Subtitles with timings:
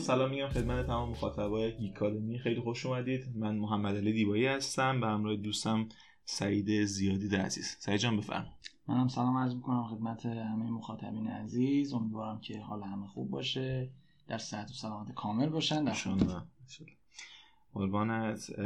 [0.00, 3.36] سلام میگم خدمت تمام مخاطبای گیکادمی خیلی خوش اومدید.
[3.36, 5.88] من محمد علی دیبایی هستم به همراه دوستم
[6.24, 7.76] سعید زیادی عزیز.
[7.78, 8.46] سعید جان بفرم
[8.88, 11.92] منم سلام عرض می‌کنم خدمت همه مخاطبین عزیز.
[11.92, 13.90] امیدوارم که حال همه خوب باشه
[14.28, 15.84] در صحت و سلامت کامل باشن.
[15.84, 15.96] در
[17.72, 18.58] قربانت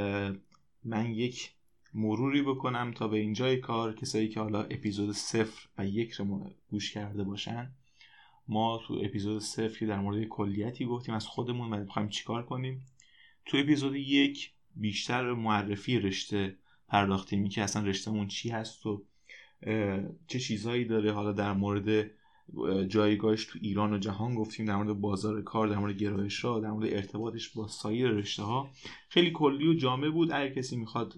[0.84, 1.54] من یک
[1.94, 6.92] مروری بکنم تا به اینجای کار کسایی که حالا اپیزود صفر و یک رو گوش
[6.92, 7.72] کرده باشن.
[8.48, 12.86] ما تو اپیزود صفر که در مورد کلیتی گفتیم از خودمون و می‌خوایم چیکار کنیم
[13.46, 16.56] تو اپیزود یک بیشتر معرفی رشته
[16.88, 17.48] پرداختیم.
[17.48, 19.04] که اصلا رشتهمون چی هست و
[20.26, 21.12] چه چیزهایی داره.
[21.12, 22.10] حالا در مورد
[22.88, 26.70] جایگاهش تو ایران و جهان گفتیم در مورد بازار کار در مورد گرایش ها در
[26.70, 28.70] مورد ارتباطش با سایر رشته ها
[29.08, 30.32] خیلی کلی و جامع بود.
[30.32, 31.14] اگر کسی می‌خواد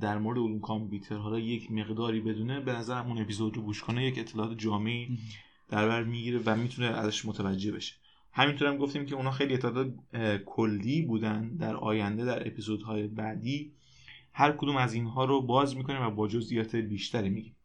[0.00, 4.06] در مورد علوم کامپیوتر حالا یک مقداری بدونه به نظر اون اپیزود رو گوش کنه.
[4.06, 5.18] یک اطلاعات جامعی
[5.68, 7.94] در بر می‌گیره و می‌تونه ازش متوجه بشه.
[8.32, 9.94] همینطور هم گفتیم که اونا خیلی اطلاعات
[10.46, 13.72] کلی بودن در آینده در اپیزودهای بعدی.
[14.32, 17.56] هر کدوم از اینها رو باز می‌کنیم و با جزئیات بیشتری میگیم.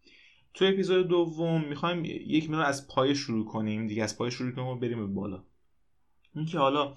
[0.53, 3.87] تو اپیزود دوم می‌خوایم یک مقدار از پای شروع کنیم.
[3.87, 5.43] دیگه از پای شروع کنیم و بریم بالا.
[6.35, 6.93] اینکه حالا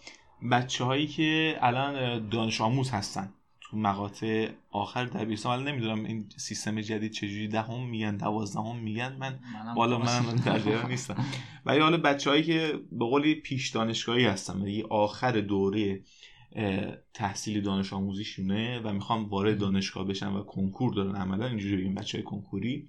[0.51, 3.33] بچه هایی که الان دانش آموز هستن
[3.71, 9.17] تو مقاطع آخر دبیرستان ولی نمی‌دونم این سیستم جدید چجوری دهم میگن دوازدهم میگن.
[9.21, 9.39] من
[9.75, 11.25] بالا من در نیستم.
[11.67, 16.01] ولی حالا بچههایی که به قولی پیش دانشگاهی هستن یعنی آخر دوره
[17.15, 21.17] تحصیلی دانش آموزیشونه و می‌خوام وارد دانشگاه بشن و کنکور دارن.
[21.17, 22.89] عملا اینجوری بگیم بچه های کنکوری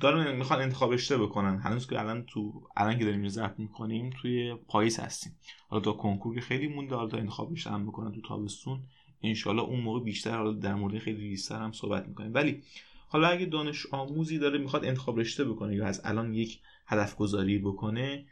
[0.00, 1.58] دارن می‌خوان انتخاب رشته بکنن.
[1.58, 5.36] هنوز که الان تو الان که داریم ضبط می‌کنیم توی پاییز هستیم.
[5.68, 8.82] حالا تا کنکور خیلی مونده حالا تا انتخاب هم بکنن تو تابستون.
[9.22, 12.34] انشالله اون موقع بیشتر حالا در مورد خیلی ریزتر هم صحبت می‌کنیم.
[12.34, 12.62] ولی
[13.08, 17.58] حالا اگه دانش آموزی داره می‌خواد انتخاب رشته بکنه یا از الان یک هدف گذاری
[17.58, 18.24] بکنه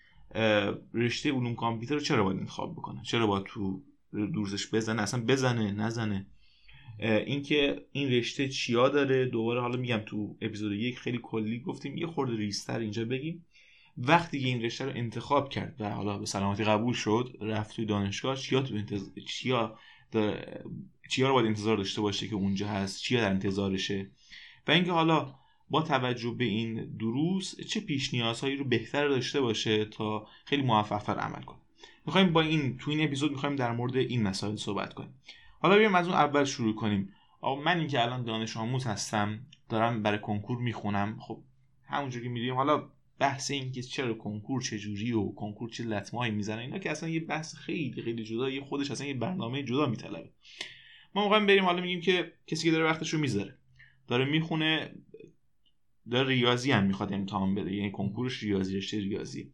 [0.94, 5.72] رشته علوم کامپیوتر رو چرا باید انتخاب بکنه؟ چرا باید تو دورزش بزنه؟ اصلا بزنه
[5.72, 6.26] نزنه؟
[7.00, 12.06] اینکه این رشته چیا داره؟ دوباره حالا میگم تو اپیزود یک خیلی کلی گفتیم یه
[12.06, 13.44] خورده ریستر اینجا بگیم.
[13.98, 17.84] وقتی که این رشته رو انتخاب کرد و حالا به سلامتی قبول شد رفت توی
[17.84, 19.78] دانشگاه چیا تو انتظار چیا
[21.08, 24.10] چیا رو باید انتظار داشته باشه که اونجا هست؟ چیا در انتظارشه؟
[24.68, 25.34] و اینکه حالا
[25.70, 31.14] با توجه به این دروس چه پیش نیازهایی رو بهتر داشته باشه تا خیلی موفقتر
[31.14, 31.58] عمل کنه.
[32.06, 35.14] می‌خوایم با این تو این اپیزود می‌خوایم در مورد این مسائل صحبت کنیم.
[35.60, 37.12] حالا بیایم از اون اول شروع کنیم.
[37.40, 41.16] آقا من اینکه الان دانش آموز هستم دارم برای کنکور می‌خونم.
[41.20, 41.42] خب
[41.88, 42.88] همونجور که می‌دونیم حالا
[43.18, 47.08] بحث این که چرا کنکور چه جوری و کنکور چه لطمه‌ای می‌زنه اینا که اصلا
[47.08, 50.30] یه بحث خیلی خیلی جدا یه خودش اصلا یه برنامه جدا میطلبه.
[51.14, 53.58] ما می‌خوایم بریم حالا میگیم که کسی که داره وقتش رو می‌ذاره
[54.08, 54.94] داره می‌خونه
[56.10, 59.52] داره ریاضی هم می‌خواد امتحان بده یعنی کنکورش ریاضی رشته ریاضی.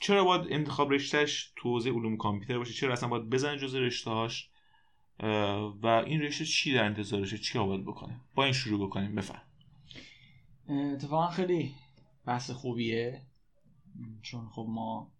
[0.00, 4.48] چرا باید انتخاب رشتهش تو علوم کامپیوتر باشه؟ چرا اصلا باید بزنه جزء رشتهاش
[5.82, 9.42] و این رشته چی در انتظارشه؟ چی باید بکنه؟ با این شروع بکنیم بفهم.
[10.68, 11.70] اتفاقا خیلی
[12.26, 13.26] بحث خوبیه؟
[14.22, 15.12] چون خب ما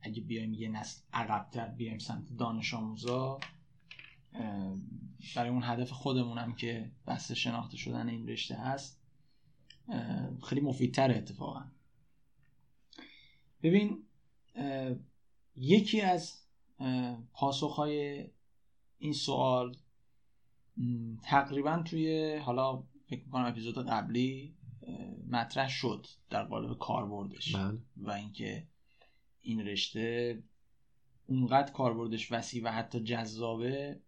[0.00, 3.40] اگه بیایم یه نسل عقبتر بیایم سمت دانش آموزا
[5.36, 9.00] برای اون هدف خودمونم که بحث شناخته شدن این رشته هست
[10.44, 11.64] خیلی مفیدتر اتفاقا.
[13.62, 14.04] ببین
[15.56, 16.40] یکی از
[17.32, 18.28] پاسخهای
[18.98, 19.76] این سوال
[21.22, 24.54] تقریبا توی حالا فکر می‌کنم اپیزود قبلی
[25.28, 27.78] مطرح شد در قالب کاربردش بله.
[27.96, 28.66] و اینکه
[29.40, 30.38] این رشته
[31.26, 34.00] اونقدر کاربردش وسیع و حتی جذابه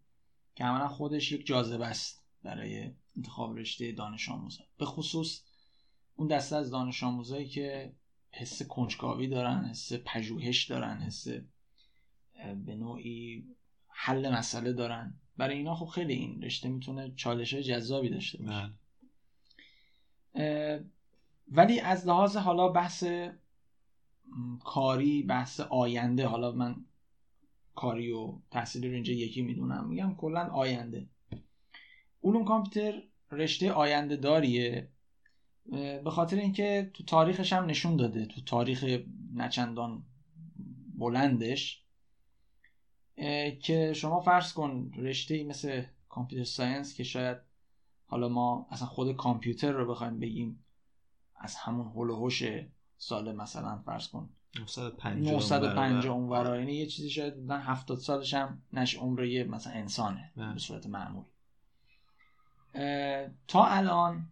[0.55, 5.43] که عملا خودش یک جاذبه است برای انتخاب رشته دانش آموزان به خصوص
[6.15, 7.93] اون دسته از دانش آموزایی که
[8.31, 11.27] حس کنجکاوی دارن حس پژوهش دارن حس
[12.65, 13.47] به نوعی
[13.87, 18.51] حل مسئله دارن برای اینا خب خیلی این رشته می‌تونه چالش های جذابی داشته باشه
[18.51, 18.73] بله.
[21.51, 23.03] ولی از لحاظ حالا بحث
[24.65, 26.75] کاری بحث آینده حالا من
[27.75, 31.07] کاری و تحصیلی رو اینجا یکی می‌دونم میگم کلا آینده.
[32.23, 34.89] علوم کامپیوتر رشته آینده داریه
[36.03, 38.99] به خاطر اینکه تو تاریخش هم نشون داده تو تاریخ
[39.33, 40.03] نچندان
[40.97, 41.83] بلندش
[43.61, 47.37] که شما فرض کن رشته مثل کامپیوتر ساینس که شاید
[48.05, 50.65] حالا ما اصلا خود کامپیوتر رو بخوایم بگیم
[51.35, 52.29] از همون هول و
[52.97, 54.29] سال مثلا فرض کن
[55.21, 59.73] 950 اون ورا یعنی یه چیزی شاید بودن 70 سالش هم نش عمر یه مثلا
[59.73, 61.23] انسانه به صورت معمول.
[63.47, 64.27] تا الان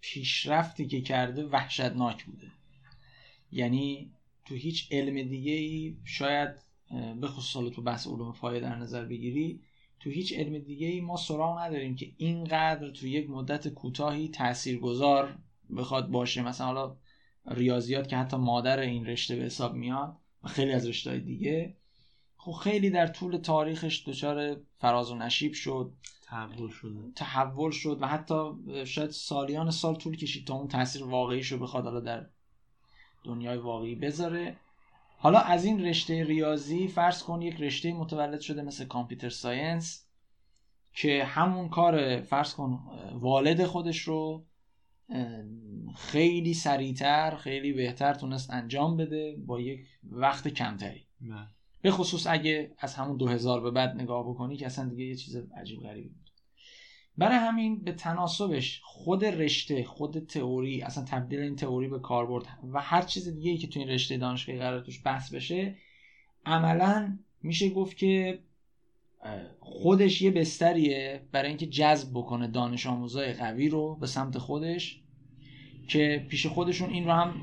[0.00, 2.52] پیشرفتی که کرده وحشتناک بوده.
[3.52, 4.12] یعنی
[4.44, 6.50] تو هیچ علم دیگه ای شاید
[7.20, 9.60] به خصوص تو بحث علوم پایه در نظر بگیری
[10.02, 15.38] تو هیچ علم دیگه ای ما سراغ نداریم که اینقدر تو یک مدت کوتاهی تاثیرگذار
[15.76, 16.42] بخواد باشه.
[16.42, 16.96] مثلا حالا
[17.46, 21.76] ریاضیات که حتی مادر این رشته به حساب میاد و خیلی از رشته دیگه
[22.36, 25.92] خب خیلی در طول تاریخش دچار فراز و نشیب شد.
[26.26, 28.34] تحول شد تحول شد و حتی
[28.86, 32.26] شاید سالیان سال طول کشید تا اون تاثیر واقعیش رو بخواد حالا در
[33.24, 34.56] دنیای واقعی بذاره.
[35.22, 40.06] حالا از این رشته ریاضی فرض کن یک رشته متولد شده مثل کامپیوتر ساینس
[40.94, 42.80] که همون کار فرض کن
[43.14, 44.46] والد خودش رو
[45.96, 51.48] خیلی سریعتر خیلی بهتر تونست انجام بده با یک وقت کمتری نه.
[51.82, 55.14] به خصوص اگه از همون دو هزار به بعد نگاه بکنی که اصلا دیگه یه
[55.14, 56.30] چیز عجیب غریبی بود
[57.18, 62.80] برای همین به تناسبش خود رشته خود تئوری اصلا تبدیل این تئوری به کاربرد و
[62.80, 65.76] هر چیز دیگه ای که تو این رشته دانشگاهی قرار توش بحث بشه
[66.46, 68.38] عملا میشه گفت که
[69.60, 75.00] خودش یه بستریه برای اینکه جذب بکنه دانش آموزای قوی رو به سمت خودش
[75.88, 77.34] که پیش خودشون این رو هم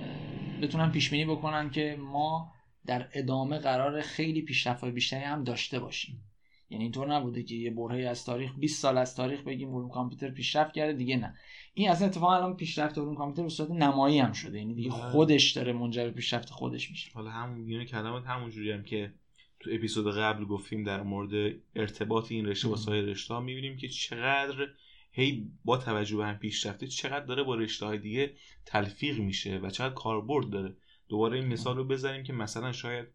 [0.62, 2.52] بتونن پیش بینی بکنن که ما
[2.86, 6.24] در ادامه قرار خیلی پیشرفت بیشتری هم داشته باشیم.
[6.70, 10.30] یعنی اینطور نبوده که یه برهه از تاریخ 20 سال از تاریخ بگیم علوم کامپیوتر
[10.30, 11.36] پیشرفت کرده دیگه نه.
[11.74, 14.58] این اصلا اتفاقا الان پیشرفت علوم کامپیوتر به صورت نمایی هم شده.
[14.58, 15.00] یعنی دیگه بله.
[15.00, 17.12] خودش داره منجر به پیشرفت خودش میشه.
[17.14, 19.14] حالا همون کلمات همون جوری هم که
[19.60, 23.88] تو اپیزود قبل گفتیم در مورد ارتباط این رشته با سایر رشته ها می‌بینیم که
[23.88, 24.68] چقدر
[25.12, 28.34] هی با توجه به هم پیشرفته چقدر داره با رشته های دیگه
[28.66, 30.76] تلفیق میشه و چقدر کاربرد داره.
[31.10, 33.08] دوباره این مثال رو بزنیم که مثلا شاید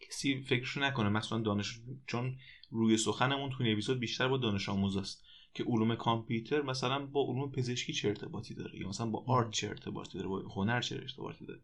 [0.00, 2.36] کسی فکرشو نکنه مثلا دانش چون
[2.72, 5.24] روی سخنمون تو این اپیزود بیشتر با دانش آموز است
[5.54, 9.68] که علوم کامپیوتر مثلا با علوم پزشکی چه ارتباطی داره یا مثلا با آرت چه
[9.68, 11.60] ارتباطی داره با هنر چه ارتباطی داره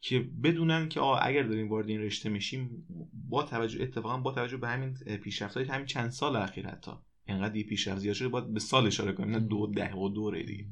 [0.00, 2.86] که بدونن که آه اگر داریم وارد این رشته میشیم
[3.28, 6.90] با توجه اتفاقا با توجه به همین پیشرفت‌های همین چند سال اخیر حتی
[7.26, 10.42] انقدر یه پیشرفت زیاد شده باید به سال اشاره کنیم نه دو ده و دوره
[10.42, 10.66] دیگه.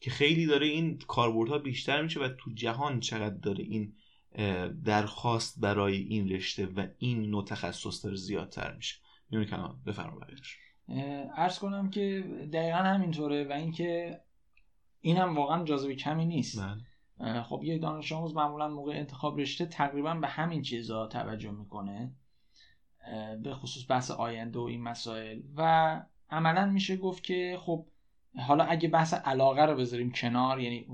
[0.00, 3.92] که خیلی داره این کاربردها بیشتر میشه و تو جهان چقدر داره این
[4.84, 8.96] درخواست برای این رشته و این نوع تخصص داره زیادتر میشه.
[9.30, 10.58] میونه کنم بفرما بقیهش
[11.36, 14.20] ارز کنم که دقیقا همینطوره و اینکه
[15.00, 16.58] این هم واقعا جاذبه کمی نیست.
[17.18, 17.42] من.
[17.42, 22.12] خب یک دانش آموز معمولا موقع انتخاب رشته تقریبا به همین چیزها توجه می‌کنه
[23.42, 25.42] به خصوص بحث آینده و این مسائل.
[25.56, 27.86] و عملا میشه گفت که خب
[28.38, 30.86] حالا اگه بحث علاقه رو بذاریم کنار یعنی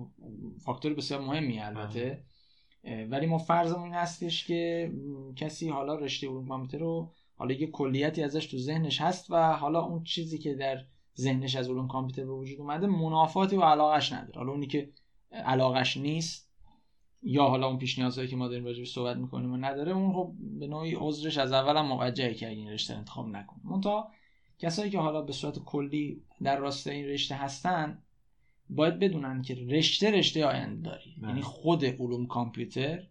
[0.65, 2.25] فاکتور بسیار مهمی البته.
[2.85, 4.93] ولی ما فرضمون این هستش که
[5.37, 9.81] کسی حالا رشته علوم کامپیوتر رو حالا یه کلیتی ازش تو ذهنش هست و حالا
[9.81, 10.85] اون چیزی که در
[11.19, 14.39] ذهنش از علوم کامپیوتر به وجود اومده منافاتی و علاقش نداره.
[14.39, 14.91] حالا اونی که
[15.33, 16.53] علاقش نیست
[17.23, 20.33] یا حالا اون پیش نیازهایی که ما داریم راجعش صحبت می‌کنیم و نداره اون خب
[20.59, 23.61] به نوعی عذرش از اول هم موجهه که این رشته انتخاب نکنه.
[23.65, 24.11] منتها
[24.59, 28.03] کسایی که حالا به صورت کلی در راست این رشته هستن
[28.69, 31.17] باید بدونن که رشته رشته آینده داری.
[31.19, 31.29] بله.
[31.29, 33.03] یعنی خود علوم کامپیوتر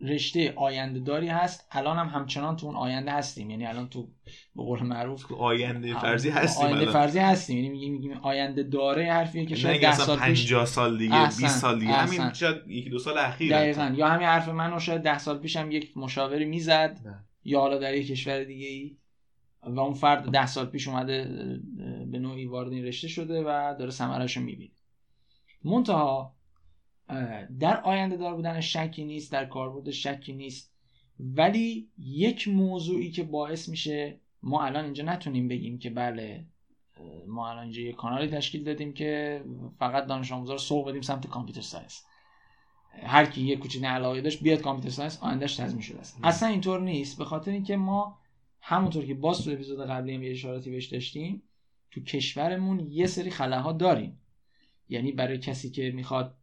[0.00, 1.68] رشته آینده داری هست.
[1.70, 3.50] الان هم همچنان تو اون آینده هستیم.
[3.50, 4.08] یعنی الان تو
[4.56, 6.92] به قول معروف تو آینده فرضی هستیم آینده الان.
[6.92, 7.56] فرضی هستیم.
[7.56, 10.98] یعنی میگیم میگیم آینده داره حرفیه که شاید اینکه 10 اصلا سال پیش 50 سال
[10.98, 11.92] دیگه احسن، 20 سال دیگه.
[11.92, 12.32] همین.
[12.32, 13.94] شاید یکی دو سال اخیر دقیقا.
[13.96, 17.00] یا همین حرف منو شاید ده سال پیش هم یک مشاوری می‌زد.
[17.04, 17.24] نه.
[17.44, 18.96] یا حالا در یک کشور دیگه ای
[19.66, 21.24] و اون فرد ده سال پیش اومده
[22.10, 24.72] به نوعی وارد این رشته شده و داره ثمرش رو می‌بینه.
[25.64, 26.36] منتها
[27.60, 30.72] در آینده دار بودن شکی نیست در کاربرد شکی نیست.
[31.20, 36.46] ولی یک موضوعی که باعث میشه ما الان اینجا نتونیم بگیم که بله
[37.26, 39.44] ما الان اینجا یه کانالی تشکیل دادیم که
[39.78, 42.04] فقط دانش آموزا رو سوق بدیم سمت computer science.
[43.02, 46.18] هر کی یه کوچیک علاقه داشت بیاد computer science آیندهش تضمین شده است.
[46.24, 47.18] اصلا اینطور نیست.
[47.18, 48.18] به خاطر اینکه ما
[48.68, 51.42] همونطور که باز تو اپیزود قبلی هم یه اشاراتی بهش داشتیم
[51.90, 54.20] تو کشورمون یه سری خلاها داریم.
[54.88, 56.36] یعنی برای کسی که می‌خواد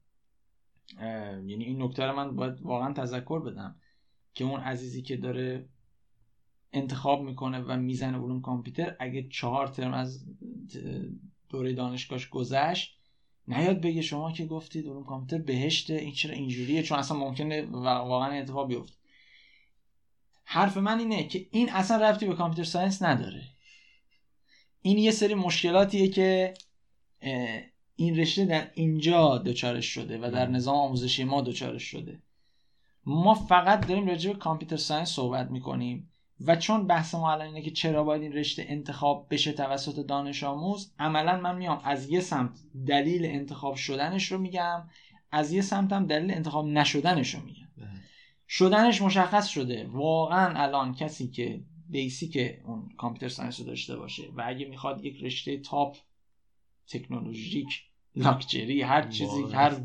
[0.99, 3.75] یعنی این نکته رو من باید واقعا تذکر بدم
[4.33, 5.69] که اون عزیزی که داره
[6.73, 10.25] انتخاب می‌کنه و می‌زنه علوم کامپیوتر اگه چهار ترم از
[11.49, 12.99] دوره دانشگاهش گذشت
[13.47, 18.31] نیاد بگه شما که گفتید علوم کامپیوتر بهشته این چرا اینجوریه؟ چون اصلا ممکنه واقعا
[18.31, 19.02] اتفاق بیفته.
[20.43, 23.41] حرف من اینه که این اصلا رفتی به کامپیوتر ساینس نداره.
[24.81, 26.53] این یه سری مشکلاتیه که
[27.95, 32.21] این رشته در اینجا دچارش شده و در نظام آموزشی ما دچارش شده.
[33.05, 36.09] ما فقط داریم راجع به کامپیوتر ساینس صحبت می‌کنیم
[36.45, 40.43] و چون بحث ما الان اینه که چرا باید این رشته انتخاب بشه توسط دانش
[40.43, 44.89] آموز عملا من میام از یه سمت دلیل انتخاب شدنش رو میگم
[45.31, 47.62] از یه سمت هم دلیل انتخاب نشدنش رو بله.
[48.47, 54.43] شدنش مشخص شده واقعا الان کسی که basic اون computer science رو داشته باشه و
[54.45, 55.97] اگه می‌خواد یک رشته top
[56.87, 57.83] تکنولوژیک
[58.15, 59.59] لاکچری هر چیزی واقعا.
[59.59, 59.79] هر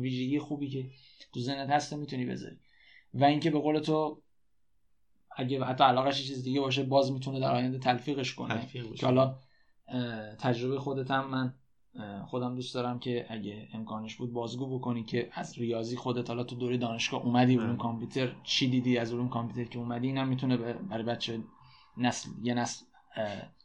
[0.00, 0.90] ویژگی خوبی که
[1.32, 2.56] تو ذهنت هست می‌تونی بذاری
[3.14, 4.22] و اینکه به قول تو
[5.36, 8.94] اگه حتی علاقش چیز دیگه باشه باز می‌تونه در آینده تلفیقش کنه تلفیق.
[8.94, 9.38] که حالا
[10.38, 11.54] تجربه خودت هم من
[12.26, 16.56] خودم دوست دارم که اگه امکانش بود بازگو بکنی که از ریاضی خودت حالا تو
[16.56, 17.76] دوره دانشگاه اومدی علوم.
[17.76, 21.40] کامپیوتر چی دیدی از علوم کامپیوتر که اومدی اینم می‌تونه برای بچه
[21.96, 22.84] نسل یه نسل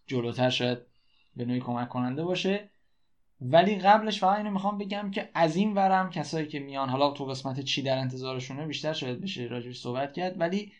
[0.07, 0.77] جلوتر شاید
[1.35, 2.69] به نوعی کمک کننده باشه
[3.41, 7.25] ولی قبلش فقط اینو می‌خوام بگم که از این ورم کسایی که میان حالا تو
[7.25, 10.71] قسمت چی در انتظارشونه بیشتر شاید بشه راجعش صحبت کرد ولی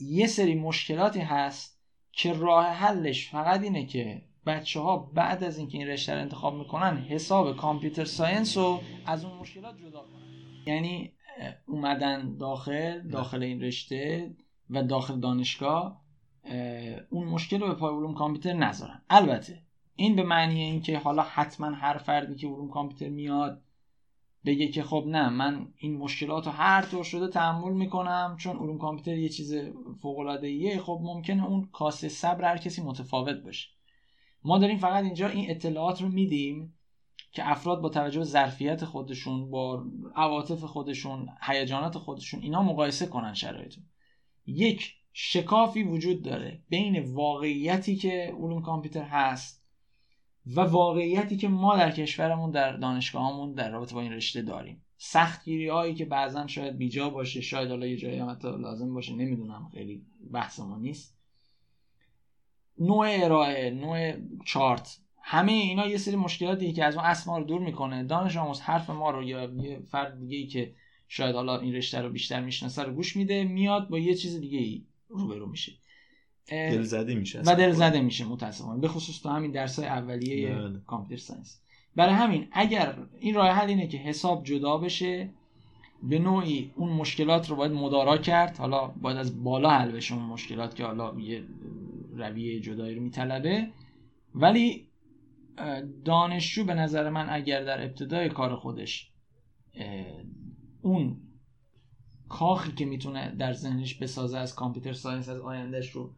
[0.00, 1.78] یه سری مشکلاتی هست
[2.12, 6.54] که راه حلش فقط اینه که بچه ها بعد از اینکه این رشته رو انتخاب
[6.54, 10.22] می‌کنن حساب کامپیوتر ساینس رو از اون مشکلات جدا کنن.
[10.66, 11.12] یعنی
[11.66, 14.34] اومدن داخل داخل این رشته
[14.70, 16.02] و داخل دانشگاه
[16.44, 19.02] اه، اون مشکل رو به پای علوم کامپیوتر نذارن.
[19.10, 19.62] البته
[19.96, 23.62] این به معنی اینکه حالا حتما هر فردی که علوم کامپیوتر میاد
[24.44, 28.78] بگه که خب نه من این مشکلات رو هر طور شده تحمل می‌کنم چون علوم
[28.78, 29.54] کامپیوتر یه چیز
[30.02, 33.68] فوق العاده ایه خب ممکنه اون کاسه صبر هر کسی متفاوت باشه.
[34.44, 36.74] ما داریم فقط اینجا این اطلاعات رو میدیم
[37.32, 39.84] که افراد با توجه به ظرفیت خودشون با
[40.14, 43.80] عواطف خودشون هیجانات خودشون اینا مقایسه کنن شرایطو.
[44.46, 49.62] یک شکافی وجود داره بین واقعیتی که علوم کامپیوتر هست
[50.46, 54.84] و واقعیتی که ما در کشورمون در دانشگاهمون در رابطه با این رشته داریم.
[54.96, 59.14] سختگیری هایی که بعضا شاید بیجا باشه شاید حالا یه جایی هم حتی لازم باشه
[59.14, 61.21] نمی‌دونم خیلی بحث ما نیست.
[62.78, 64.12] نوع ارائه نوع
[64.44, 64.98] چارت.
[65.22, 68.04] همه اینا یه سری مشکلاتیه که از ما رو دور می‌کنه.
[68.04, 70.72] دانش آموز حرف ما رو یا یه فرد دیگه ای که
[71.08, 74.58] شاید حالا این رشته رو بیشتر می‌شناسه رو گوش میده میاد با یه چیز دیگه
[74.58, 75.72] ای روبرو میشه.
[76.48, 77.54] دل زده میشه و.
[77.54, 78.80] دل زده میشه متاسفانه.
[78.80, 80.80] به خصوص تو همین درس های اولیه بله.
[80.86, 81.60] کامپیوتر ساینس.
[81.96, 85.30] برای همین اگر این راه حل اینه که حساب جدا بشه
[86.02, 88.56] به نوعی اون مشکلات رو باید مدارا کرد.
[88.56, 91.44] حالا باید از بالا حل بشه اون مشکلات که حالا یه
[92.12, 93.68] رویه جدایی رو میطلبه.
[94.34, 94.88] ولی
[96.04, 99.10] دانشجو به نظر من اگر در ابتدای کار خودش
[100.82, 101.20] اون
[102.28, 106.14] کاخی که می‌تونه در ذهنش بسازه از کامپیوتر ساینس از آیندهش رو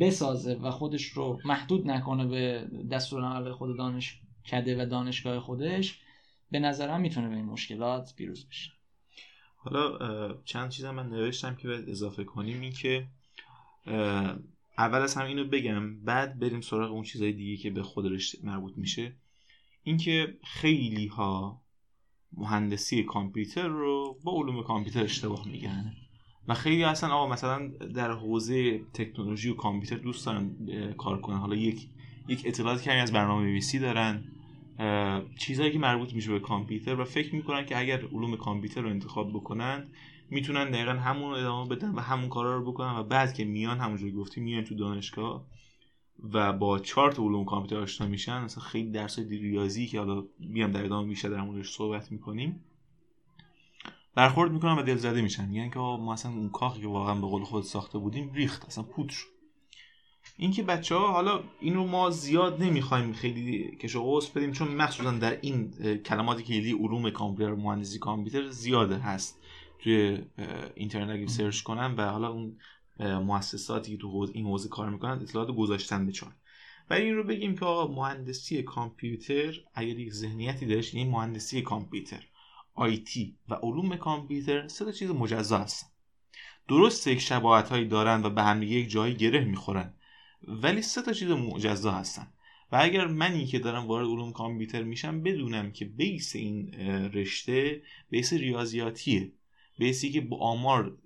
[0.00, 6.00] بسازه و خودش رو محدود نکنه به دستورالعمل خود دانشکده و دانشگاه خودش
[6.50, 8.70] به نظرم می‌تونه به این مشکلات پیروز بشه.
[9.56, 9.98] حالا
[10.44, 12.60] چند چیزم من نوشتم که باید اضافه کنیم.
[12.60, 13.06] این که
[14.78, 18.38] اول از هم اینو بگم بعد بریم سراغ اون چیزهای دیگه که به خود رشته
[18.42, 19.16] مربوط میشه.
[19.82, 21.62] اینکه خیلی ها
[22.32, 25.92] مهندسی کامپیوتر رو با علوم کامپیوتر اشتباه میگن.
[26.48, 30.56] و خیلی اصلا آقا مثلا در حوزه تکنولوژی و کامپیوتر دوست دارن
[30.96, 31.36] کار کنن.
[31.36, 31.88] حالا یک
[32.28, 34.24] یک اطلاعات کمی از برنامه نویسی دارن
[35.38, 39.32] چیزهایی که مربوط میشه به کامپیوتر و فکر می‌کنن که اگر علوم کامپیوتر رو انتخاب
[39.32, 39.88] بکنن
[40.30, 43.78] می‌تونن دقیقا همون رو ادامه بدن و همون کارا رو بکنن و بعد که میان
[43.78, 45.46] همونجوری گفتی میان تو دانشگاه
[46.32, 48.42] و با چارت علوم کامپیوتر آشنا میشن.
[48.42, 52.64] مثلا خیلی درس ریاضی که حالا میام در ادامه بیشتر در موردش صحبت می‌کنیم
[54.14, 55.52] برخورد می‌کنن و دلزده میشن.
[55.52, 58.84] یعنی که ما اصلا اون کاخی که واقعا به قول خود ساخته بودیم ریخت اصلا
[58.84, 59.12] پودر.
[59.12, 59.36] شد
[60.36, 65.10] اینکه بچه ها حالا اینو ما زیاد نمی‌خوایم خیلی کش و قوس بدیم چون مخصوصا
[65.10, 69.42] در این که کلیدی علوم کامپیوتر مهندسی کامپیوتر زیاده هست.
[69.78, 70.18] توی
[70.74, 72.58] اینترنت اگه سرچ کنم و حالا اون
[73.00, 76.32] مؤسساتی که تو این حوزه کار می‌کنن اطلاعات گذاشتن به چار
[76.90, 82.26] ولی این رو بگیم که مهندسی کامپیوتر اگر یک ذهنیتی داشت این مهندسی کامپیوتر
[82.74, 85.86] آیتی و علوم کامپیوتر سه تا چیز مجزا هستن
[86.68, 89.94] درست یک شباهت هایی دارن و به هم یک جایی گره می‌خورن
[90.48, 92.32] ولی سه تا چیز مجزا هستن.
[92.72, 96.72] و اگر منی که دارم وارد علوم کامپیوتر میشم بدونم که بیس این
[97.14, 99.32] رشته بیس ریاضیاتیه.
[99.78, 100.98] بیسی که با آمار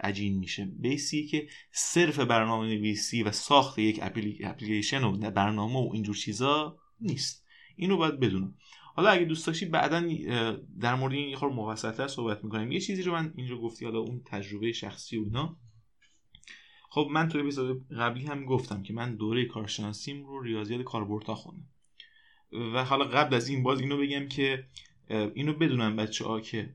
[0.00, 0.64] عجین میشه.
[0.64, 6.78] بیسی که صرف برنامه نویسی و ساخت یک اپلی- اپلیکیشن و برنامه و اینجور چیزا
[7.00, 7.46] نیست.
[7.76, 8.54] اینو باید بدونم.
[8.94, 10.08] حالا اگه دوست داشتی بعدا
[10.80, 12.72] در مورد این یه خورده صحبت می‌کنیم.
[12.72, 15.56] یه چیزی رو من اینجا گفتی حالا اون تجربه شخصی و اینا.
[16.90, 21.68] خب من توی اپیزود قبلی هم گفتم که من دوره کارشناسیم رو ریاضیات کاربردها خوندم.
[22.74, 24.64] و حالا قبل از این باز اینو بگم که
[25.10, 26.74] اینو بدونن بچه ها که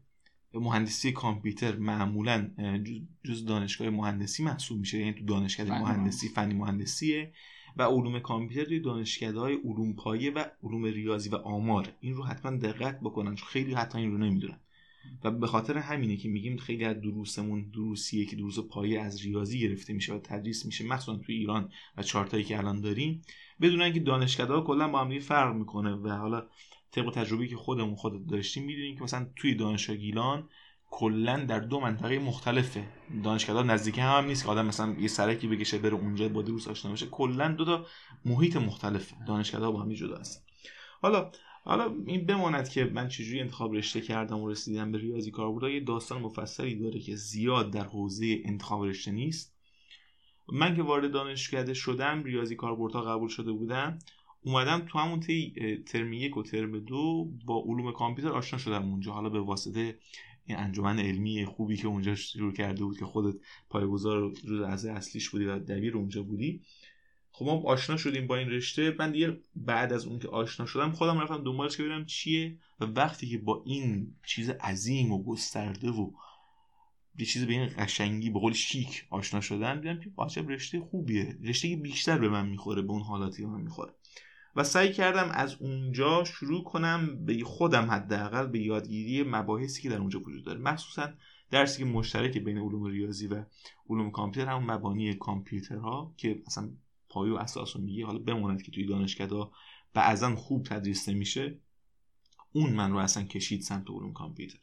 [0.53, 2.49] مهندسی کامپیوتر معمولا
[3.23, 4.97] جز- دانشگاه مهندسی محسوب میشه.
[4.97, 7.31] یعنی تو دانشکده فنی مهندسی فنی مهندسیه
[7.77, 11.93] و علوم کامپیوتر توی دانشکده علوم پایه و علوم ریاضی و آمار.
[11.99, 14.59] این رو حتما دقت بکنن چون خیلی حتی این رو نمی‌دونن.
[15.23, 19.59] و به خاطر همینه که میگیم خیلی از دروسمون دروسیه که دروس پایه از ریاضی
[19.59, 23.21] گرفته میشه و تدریس میشه مخصوصا توی ایران و چارتایی که الان داریم.
[23.61, 26.47] بدونن که دانشکده ها کلا با هم فرق می‌کنه و حالا
[26.93, 30.49] طبق تجربه که خودمون خود داشتیم می‌دونیم که مثلا توی دانشگاه گیلان
[30.89, 32.87] کلا در دو منطقه مختلفه.
[33.23, 36.67] دانشگاه نزدیک هم, هم نیست که آدم مثلا یه سرکی بکشه بره اونجا با دروس
[36.67, 37.05] آشنا بشه.
[37.05, 37.85] کلا دو تا
[38.25, 39.15] محیط مختلفه.
[39.27, 40.41] دانشگاه با هم جدا هستن.
[41.01, 41.31] حالا
[41.63, 45.79] حالا این بماند که من چجوری انتخاب رشته کردم و رسیدم به ریاضی کاربرد یه
[45.79, 49.55] داستان مفصلی داره که زیاد در حوزه انتخاب رشته نیست.
[50.51, 53.99] من که وارد دانشکده شدم ریاضی کاربردها قبول شده بودم
[54.43, 55.19] اومدم تو همون
[55.85, 59.11] ترم یک و ترم دو با علوم کامپیوتر آشنا شدم اونجا.
[59.11, 59.97] حالا به واسطه
[60.45, 65.29] این انجمن علمی خوبی که اونجا شروع کرده بود که خودت پایه‌گذار روز از اصلیش
[65.29, 66.61] بودی و دبیر اونجا بودی.
[67.31, 68.95] خب ما آشنا شدیم با این رشته.
[68.99, 72.85] من دیگه بعد از اون که آشنا شدم خودم رفتم دنبالش که ببینم چیه و
[72.85, 76.11] وقتی که با این چیز عظیم و گسترده و
[77.19, 81.37] یه چیز به این قشنگی به قول شیک آشنا شدن دیدم که عجب رشته خوبیه.
[81.43, 83.93] رشته بیشتر به من می‌خوره به اون حالاتی من می‌خوره
[84.55, 89.97] و سعی کردم از اونجا شروع کنم به خودم حداقل به یادگیری مباحثی که در
[89.97, 90.59] اونجا وجود داره.
[90.59, 91.13] مخصوصا
[91.51, 93.45] درسی که مشترک بین علوم ریاضی و
[93.89, 96.71] علوم کامپیوتر همون مبانی کامپیوترها که اصلا
[97.09, 99.51] پایه و اساس میگه حالا بماند که توی دانشگاه
[99.93, 101.59] بعضا خوب تدریس نمیشه
[102.51, 104.59] اون من رو اصلا کشید سمت علوم کامپیوتر.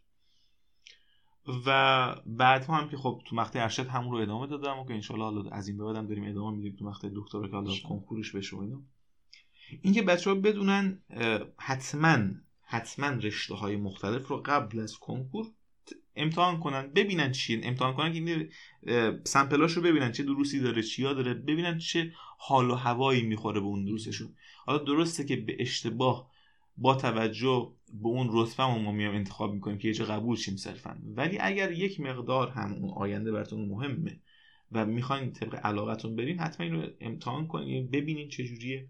[1.66, 5.25] و بعد هم که خب تو مقطع ارشد همون رو ادامه دادم و که انشالله
[5.25, 8.56] حالا از این به بعدم داریم ادامه میدیم تو مقطع دکترا که حالا کنکورش بشه
[8.56, 8.82] و اینا.
[9.83, 11.03] اینکه بچه ها بدونن
[11.59, 12.19] حتما
[12.62, 15.47] حتما رشته های مختلف رو قبل از کنکور
[16.17, 18.49] امتحان کنن ببینن چیه امتحان کنن که این
[19.25, 23.66] سمپلاش رو ببینن چه دروسی داره چیا داره ببینن چه حال و هوایی می‌خوره به
[23.66, 24.35] اون دروسشون.
[24.64, 26.31] حالا درسته که به اشتباه
[26.77, 30.99] با توجه به اون رتبه ما میام انتخاب می‌کنیم که جا قبول شیم صرفا.
[31.16, 34.21] ولی اگر یک مقدار هم اون آینده براتون مهمه
[34.73, 38.88] و می‌خواین طبق علاقتون برین حتما اینو امتحان کنین ببینین چجوریه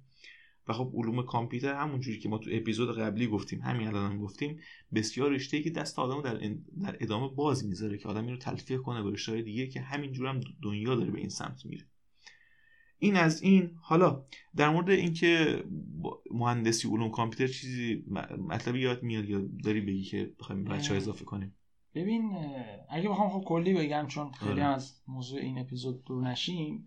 [0.71, 4.61] و خب علوم کامپیوتر همونجوری که ما تو اپیزود قبلی گفتیم همین الان هم گفتیم
[4.95, 6.35] بسیار رشته که دست آدمو در,
[6.83, 10.27] در ادامه باز می‌ذاره که آدم این رو تلفیق کنه به رشته دیگه که همینجور
[10.27, 11.87] هم دنیا داره به این سمت میره.
[12.99, 13.71] این از این.
[13.83, 14.25] حالا
[14.57, 15.65] در مورد اینکه
[16.31, 18.05] مهندسی علوم کامپیوتر چیزی
[18.49, 21.55] مطلبی یاد میاد یا داری بگی که بخوایم بچه اضافه کنیم؟
[21.95, 22.33] ببین
[22.89, 24.65] اگه بخوام خب کلی بگم چون خیلی آره.
[24.65, 26.87] از موضوع این اپیزود دور نشیم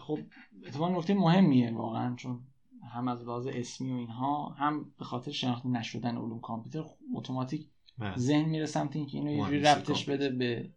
[0.00, 0.18] خب
[0.66, 2.40] اتفاقا نکته مهمیه واقعا چون
[2.88, 8.16] هم از لحاظ اسمی و اینها هم به خاطر شناخته نشدن علوم کامپیوتر اتوماتیک بله.
[8.16, 10.72] ذهن میره سمت اینکه اینو یه رفتش بده به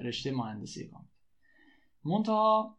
[0.00, 1.14] رشته مهندسی کامپیوتر.
[2.04, 2.76] منتها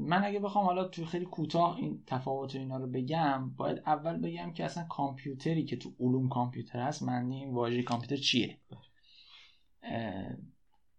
[0.00, 4.52] من اگه بخوام حالا تو خیلی کوتاه این تفاوت اینا رو بگم باید اول بگم
[4.52, 8.58] که اصلا کامپیوتری که تو علوم کامپیوتر هست معنی این واژه کامپیوتر چیه؟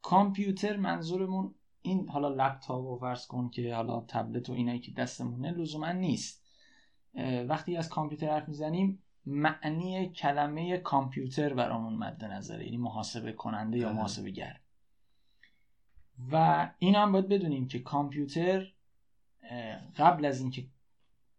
[0.01, 5.51] کامپیوتر منظورمون این حالا لپتاپ و فرض کن که حالا تبلت و اینایی که دستمونه
[5.51, 6.48] لزوما نیست.
[7.47, 13.87] وقتی از کامپیوتر حرف می‌زنیم معنی کلمه کامپیوتر برامون مد نظره یعنی محاسبه کننده یا
[13.87, 13.97] بله.
[13.97, 14.59] محاسبه گر.
[16.31, 18.73] و این هم باید بدونیم که کامپیوتر
[19.97, 20.67] قبل از اینکه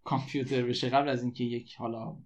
[0.04, 2.16] کامپیوتر بشه قبل از اینکه یک حالا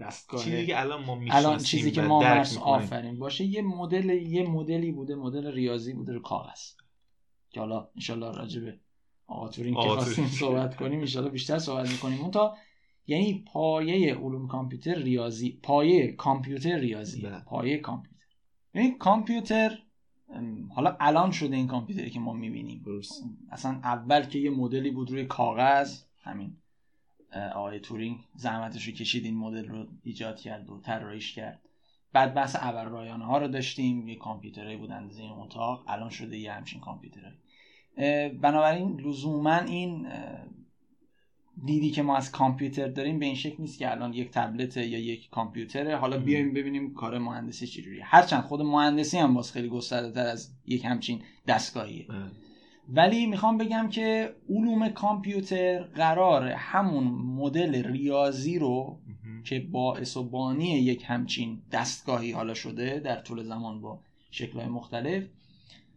[0.00, 3.44] دستگاه چیزی که الان ما الان چیزی که ما آفرین باشه.
[3.44, 6.72] یه مدل یه مدلی بوده مدل ریاضی بوده رو کاغذ.
[7.50, 8.80] که حالا انشالله راجبه
[9.26, 12.20] آقا تورین که خواستیم صحبت کنیم انشالله بیشتر صحبت می‌کنیم.
[12.20, 12.56] اون تا
[13.06, 17.30] یعنی پایه علوم کامپیوتر ریاضی پایه کامپیوتر ریاضی ده.
[17.30, 17.40] بله.
[17.40, 18.16] پایه کامپیوتر.
[18.74, 19.78] یعنی کامپیوتر
[20.74, 22.84] حالا الان شده این کامپیوتری که ما می‌بینیم.
[23.50, 26.56] اصلا اول که یه مدلی بود روی کاغذ همین
[27.54, 31.60] آقای تورینگ زحمتش رو کشید این مدل رو ایجاد کرد و طراحیش کرد.
[32.12, 34.08] بعد بحث ابر رایانه ها رو داشتیم.
[34.08, 35.84] یه کامپیوترهایی بود اندازه این اتاق.
[35.88, 37.38] الان شده یه همچین کامپیوترهایی.
[38.28, 40.08] بنابراین لزوما این
[41.64, 44.98] دیدی که ما از کامپیوتر داریم به این شکل نیست که الان یک تبلت یا
[44.98, 45.96] یک کامپیوتره.
[45.96, 48.04] حالا بیایم ببینیم کار مهندسی چجوریه.
[48.04, 52.06] هرچند خود مهندسی هم باز خیلی گسترده تر از یک همچین دستگاهیه.
[52.88, 58.98] ولی می‌خوام بگم که علوم کامپیوتر قرار همون مدل ریاضی رو
[59.44, 65.24] که باعث و بانی یک همچین دستگاهی حالا شده در طول زمان با شکلهای مختلف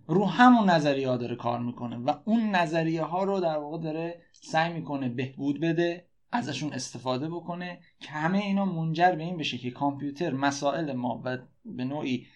[0.07, 4.21] رو همون نظریه ها داره کار می‌کنه و اون نظریه ها رو در واقع داره
[4.41, 9.71] سعی می‌کنه بهبود بده ازشون استفاده بکنه که همه اینا منجر به این بشه که
[9.71, 12.27] کامپیوتر مسائل ما و به نوعی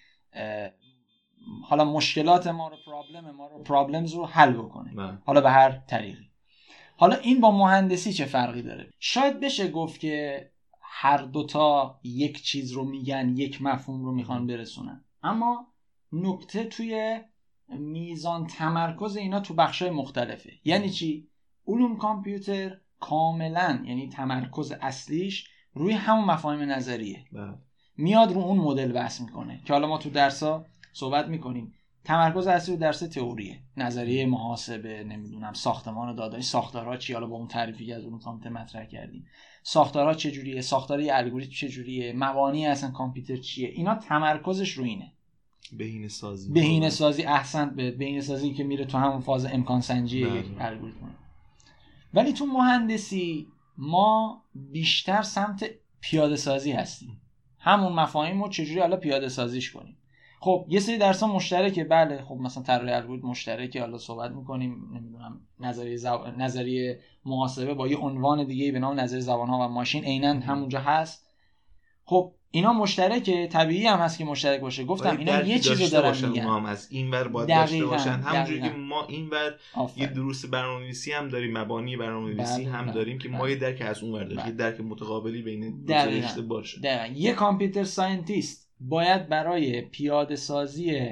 [1.64, 4.94] حالا مشکلات ما رو پرابلم ما رو پرابلمز رو حل بکنه.
[4.94, 5.18] بله.
[5.26, 6.30] حالا به هر طریقی.
[6.98, 10.50] حالا این با مهندسی چه فرقی داره؟ شاید بشه گفت که
[10.82, 15.04] هر دوتا یک چیز رو میگن یک مفهوم رو می‌خوان برسونن.
[15.24, 15.68] اما
[16.12, 17.22] نکته توی
[17.70, 20.52] میزان تمرکز اینا تو بخشای مختلفه.
[20.66, 21.30] یعنی چی؟
[21.68, 27.26] علوم کامپیوتر کاملا یعنی تمرکز اصلیش روی همون مفاهیم نظریه.
[27.32, 27.54] بله.
[27.98, 31.74] میاد رو اون مدل بحث می‌کنه که حالا ما تو درسا صحبت می‌کنیم.
[32.04, 33.60] تمرکز اصلی رو درس تئوریه.
[33.78, 38.50] نظریه محاسبه نمی‌دونم ساختمان دادایی ساختارها چی؟ حالا با اون تعریفی که از اون کامپیوتر
[38.50, 39.26] مطرح کردیم.
[39.64, 45.12] ساختارها چجوریه؟ ساختار یه الگوریتم چجوریه؟ مبانی اصلا کامپیوتر چیه؟ اینا تمرکزش رو اینه.
[45.78, 46.54] بهینه سازی.
[46.54, 50.40] بهینه سازی احسن به بهینه سازی که میره تو همون فاز امکان سنجی بله.
[50.40, 51.16] یک الگوریتم.
[52.14, 53.48] ولی تو مهندسی
[53.78, 55.66] ما بیشتر سمت
[56.02, 57.22] پیاده سازی هستیم.
[57.60, 59.98] همون مفاهیم رو چجوری حالا پیاده سازیش کنیم؟
[60.40, 61.84] خب یه سری درس ها مشترکه.
[61.84, 63.82] بله خب مثلا طراحی الگوریتم مشترکه.
[63.82, 66.34] حالا صحبت می‌کنیم نمی‌دونم نظریه زب...
[66.38, 70.04] نظریه محاسبه با یه عنوان دیگه به نام نظریه زبان ها و ماشین.
[70.04, 71.28] عینا همونجا هست.
[72.06, 76.44] خب اینا مشترکه طبیعی هم هست که مشترک باشه گفتم اینا یه چیز دارن میگن
[76.44, 78.70] هم از این ور باید دقیقاً، داشته باشن همونجوری که.
[78.70, 79.56] ما این ور
[79.98, 80.08] یه.
[80.08, 83.52] دروس برنامه‌نویسی هم داریم مبانی برنامه‌نویسی بله، هم بله، داریم که ما بله.
[83.52, 84.46] یه درک از اون ور داریم.
[84.46, 85.94] یه درک متقابلی بین دو.
[85.94, 91.10] رشته باشه دقیقا یه computer scientist باید برای پیاده سازی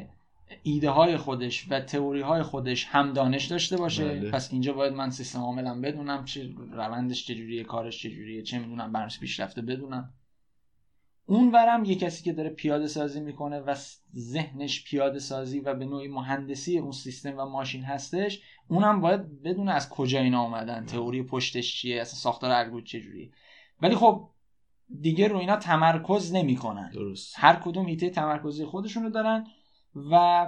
[0.64, 4.32] ایده های خودش و تئوری های خودش هم دانش داشته باشه بله.
[4.32, 9.12] پس اینجا باید من سیستم عاملم بدونم چه روندش چجوریه کارش چجوریه چه می‌دونم برنامه
[9.22, 10.14] پیشرفته بدونم
[11.26, 13.76] اون ورم یه کسی که داره پیاده سازی می‌کنه و
[14.18, 19.72] ذهنش پیاده سازی و به نوعی مهندسی اون سیستم و ماشین هستش اونم باید بدونه
[19.72, 23.32] از کجا اینا اومدن تئوری پشتش چیه اصلا ساختار الگوریتم چجوریه
[23.82, 24.30] ولی خب
[25.02, 26.92] دیگه رو اینا تمرکز نمی‌کنن.
[26.92, 27.36] درست.
[27.38, 29.48] هر کدوم ایته تمرکزی خودشونو دارن
[30.12, 30.46] و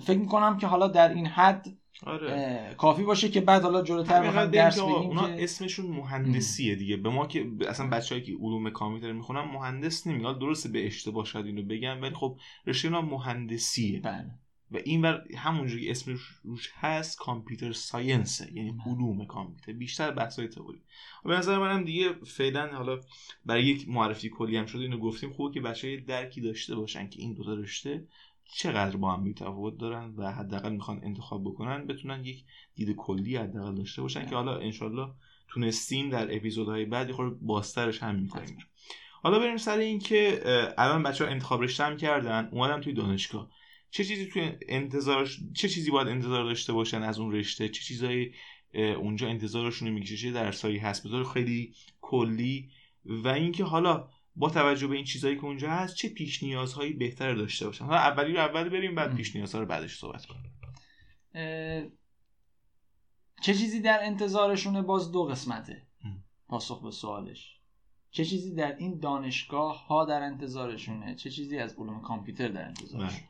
[0.00, 1.66] فکر می‌کنم که حالا در این حد
[2.02, 2.74] آره.
[2.78, 6.96] کافی باشه که بعد حالا جلوتر بخوام درس که اونا که اسمشون مهندسیه دیگه.
[6.96, 11.46] به ما که اصلا بچه‌ای که علوم کامپیوتر می‌خونن مهندس نمیاد درسته به اشتباه شاید
[11.46, 14.00] اینو بگم ولی خب رشته اونا مهندسیه.
[14.00, 14.30] بله.
[14.70, 18.52] و این ور همونجوری اسمش روش هست کامپیوتر ساینسه.
[18.54, 18.82] یعنی بله.
[18.86, 19.72] علوم کامپیوتر.
[19.72, 20.82] بیشتر بحث‌های تئوری.
[21.24, 23.00] به نظر منم دیگه فعلا حالا
[23.46, 25.32] برای یک معرفی کلی هم شده اینو گفتیم.
[25.32, 28.04] خوبه که بچه‌ها درکی داشته باشن که این دو تا رشته
[28.54, 33.74] چقدر با هم تفاوت دارن و حداقل می‌خوان انتخاب بکنن بتونن یک دید کلی حداقل
[33.74, 35.08] داشته باشن که حالا انشالله
[35.48, 38.58] تونستیم در اپیزودهای بعدی خود بازترش هم می‌کنیم.
[39.22, 40.42] حالا بریم سر این که
[40.78, 43.50] الان بچه ها انتخاب رشته هم کردن اومدن توی دانشگاه.
[43.90, 48.32] چه چیزی توی انتظارش چه چیزی باید انتظار داشته باشن از اون رشته؟ چه چیزایی
[48.74, 52.70] اونجا انتظارشون می‌کشه؟ چه درسایی هست؟ بذار خیلی کلی.
[53.04, 54.08] و اینکه حالا
[54.38, 57.98] با توجه به این چیزایی که اونجا هست چه پیش نیازهایی بهتر داشته باشن؟ حالا
[57.98, 59.14] اولی رو اول بریم بعد.
[59.14, 60.52] پیش نیازها رو بعدش صحبت کنیم.
[63.42, 65.86] چه چیزی در انتظارشونه باز دو قسمته.
[66.48, 67.58] پاسخ به سوالش.
[68.10, 73.28] چه چیزی در این دانشگاه ها در انتظارشونه؟ چه چیزی از علوم کامپیوتر در انتظارشونه؟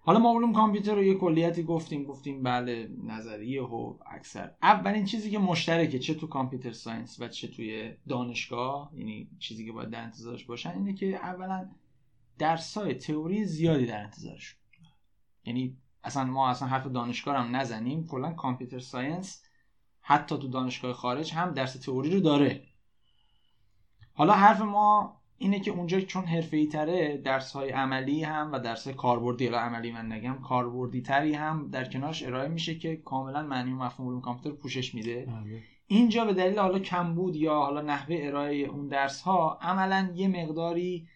[0.00, 4.54] حالا ما علوم کامپیوتر رو یه کلیتی گفتیم گفتیم بله نظریه و اکثر.
[4.62, 9.72] اولین چیزی که مشترکه چه تو کامپیوتر ساینس و چه توی دانشگاه یعنی چیزی که
[9.72, 11.68] باید در انتظارش باشن اینه که اولا
[12.38, 14.58] درسای تئوری زیادی در انتظارشون.
[15.44, 19.42] یعنی اصلا ما اصلا حرف دانشگاه هم نزنیم کلا کامپیوتر ساینس
[20.00, 22.62] حتی تو دانشگاه خارج هم درس تئوری رو داره.
[24.12, 28.88] حالا حرف ما اینه که اونجا چون حرفه‌ای تره درس های عملی هم و درس
[28.88, 33.72] کاربردی حالا عملی من نگم کاربردی تری هم در کنارش ارائه میشه که کاملا معنی
[33.72, 35.28] و مفهوم علوم کامپیوتر پوشش میده.
[35.86, 41.08] اینجا به دلیل حالا کمبود یا حالا نحوه ارائه اون درس ها عملا یه مقداری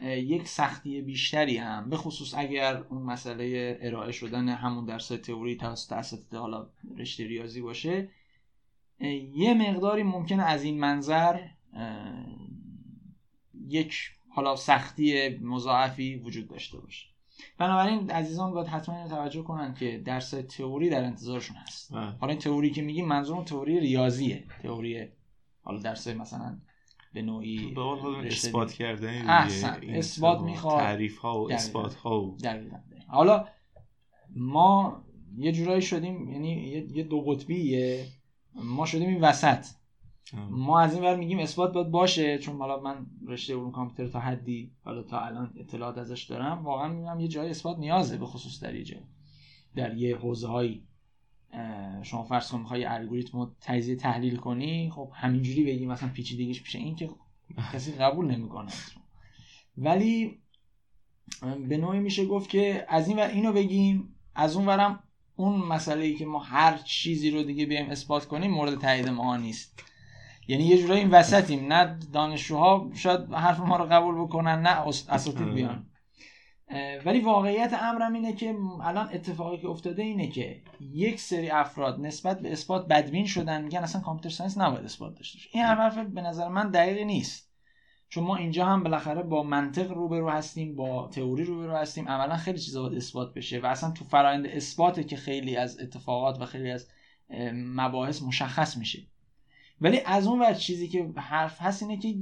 [0.00, 5.92] یک سختی بیشتری هم به خصوص اگر اون مسئله ارائه شدن همون درس تئوری توسط
[5.92, 6.66] اساتید حالا
[6.98, 8.08] رشته ریاضی باشه
[9.34, 11.40] یه مقداری ممکنه از این منظر
[13.68, 13.94] یک
[14.28, 17.06] حالا سختی مضاعفی وجود داشته باشه
[17.58, 22.00] بنابراین عزیزان باید حتما توجه کنن که درس تئوری در انتظارشون هست بله.
[22.20, 25.08] حالا این تئوری که میگیم منظورم تئوری ریاضیه تئوری
[25.62, 26.58] حالا درس مثلا
[27.14, 29.80] به نوعی به اثبات کردن احسن.
[29.88, 30.80] اثبات می‌خواد.
[30.80, 31.52] تعریف ها و.
[31.52, 32.36] اثبات ها و.
[33.08, 33.48] حالا
[34.36, 35.04] ما
[35.36, 36.52] یه جورایی شدیم یعنی
[36.94, 38.06] یه دو قطبیه
[38.54, 39.66] ما شدیم این وسط
[40.50, 44.20] ما از این ور میگیم اثبات باید باشه چون حالا من رشته علوم کامپیوتر تا
[44.20, 46.64] حدی حالا تا الان اطلاعات ازش دارم.
[46.64, 49.02] واقعا می‌بینم یه جای اثبات نیازه به خصوص در یه
[49.76, 50.86] در یه حوزه هایی
[52.02, 56.78] شما فرض کن می‌خوای الگوریتم رو تجزیه تحلیل کنی خب همینجوری بگی مثلا پیچیدگیش پیشه
[56.78, 57.10] این که
[57.72, 58.72] کسی قبول نمی‌کنه.
[59.76, 60.38] ولی
[61.68, 65.02] به نوعی میشه گفت که از این ور اینو بگیم از اون ورم
[65.36, 69.36] اون مسئله ای که ما هر چیزی رو دیگه بیایم اثبات کنیم مورد تایید ما
[69.36, 69.82] نیست.
[70.48, 75.54] یعنی یه جورایی این وسطیم نه دانشجوها شاید حرف ما رو قبول بکنن نه اساتید
[75.54, 75.86] بیان.
[77.04, 82.40] ولی واقعیت امرم اینه که الان اتفاقی که افتاده اینه که یک سری افراد نسبت
[82.40, 86.48] به اثبات بدبین شدن میگن اصلا کامپیوتر ساینس نباید اثبات داشته این حرف به نظر
[86.48, 87.50] من دقیقی نیست.
[88.08, 92.08] چون ما اینجا هم بالاخره با منطق روبرو هستیم با تئوری روبرو هستیم.
[92.08, 96.40] عملا خیلی چیزا باید اثبات بشه و اصلا تو فرایند اثباته که خیلی از اتفاقات
[96.40, 96.88] و خیلی از
[97.54, 98.98] مباحث مشخص میشه.
[99.80, 102.14] ولی از اون ور چیزی که حرف هست اینه که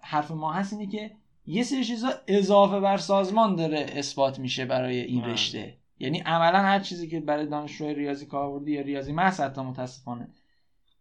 [0.00, 1.10] حرف ما هست اینه که
[1.46, 5.76] یه سری چیزا اضافه بر سازمان داره اثبات میشه برای این رشته.
[5.98, 10.28] یعنی عملا هر چیزی که برای دانشجوی ریاضی کاربردی یا ریاضی محض حتی متاسفانه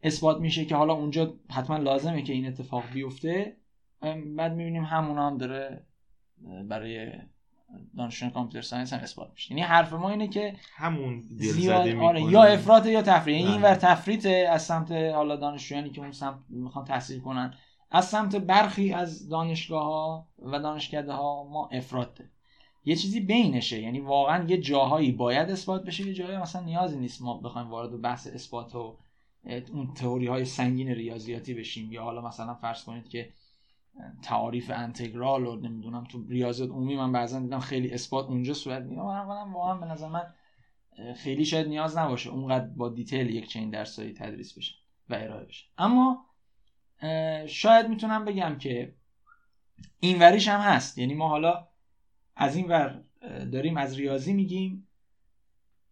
[0.03, 3.57] اثبات میشه که حالا اونجا حتما لازمه که این اتفاق بیفته.
[4.35, 5.85] بعد می‌بینیم همون هم داره
[6.69, 7.11] برای
[7.97, 9.51] دانشجوی کامپیوتر ساینس هم اثبات میشه.
[9.51, 14.25] یعنی حرف ما اینه که همون زیاد آره یا افراط یا تفریط یعنی اینور تفریط
[14.25, 17.53] از سمت حالا دانشجویانی که اون سمت می‌خوان تحصیل کنن
[17.91, 22.29] از سمت برخی از دانشگاه ها و دانشکده ها ما افراطه.
[22.85, 23.81] یه چیزی بینشه.
[23.81, 28.01] یعنی واقعا یه جاهایی باید اثبات بشه یه جاهایی مثلا نیازی نیست ما بخوایم وارد
[28.01, 28.97] بحث اثبات و
[29.73, 31.91] اون تئوری های سنگین ریاضیاتی بشیم.
[31.91, 33.29] یا حالا مثلا فرض کنید که
[34.21, 39.01] تعاریف انتگرال رو نمی‌دونم تو ریاضیات عمومی من بعضا دیدم خیلی اثبات اونجا صورت می‌گیره.
[39.01, 40.33] اولا واقعا به نظر من
[41.15, 44.75] خیلی شاید نیاز نباشه اونقدر با دیتیل یک چین درسایی تدریس بشه
[45.09, 45.65] و ارائه بشه.
[45.77, 46.25] اما
[47.47, 48.95] شاید می‌تونم بگم که
[49.99, 50.97] این وریش هم هست.
[50.97, 51.67] یعنی ما حالا
[52.35, 53.03] از این ور
[53.51, 54.87] داریم از ریاضی میگیم.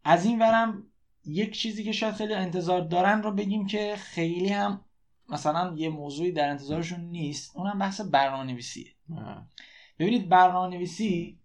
[0.03, 0.83] از این ورم
[1.25, 4.85] یک چیزی که شاید خیلی انتظار دارن رو بگیم که خیلی هم
[5.31, 8.91] مثلا یه موضوعی در انتظارشون نیست اونم بحث برنامه نویسیه
[9.99, 11.39] ببینید برنامه نویسی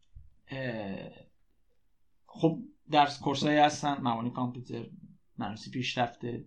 [2.26, 2.58] خب
[2.90, 4.86] در کورس هستن مبانی کامپیوتر
[5.38, 6.44] پیش پیشرفته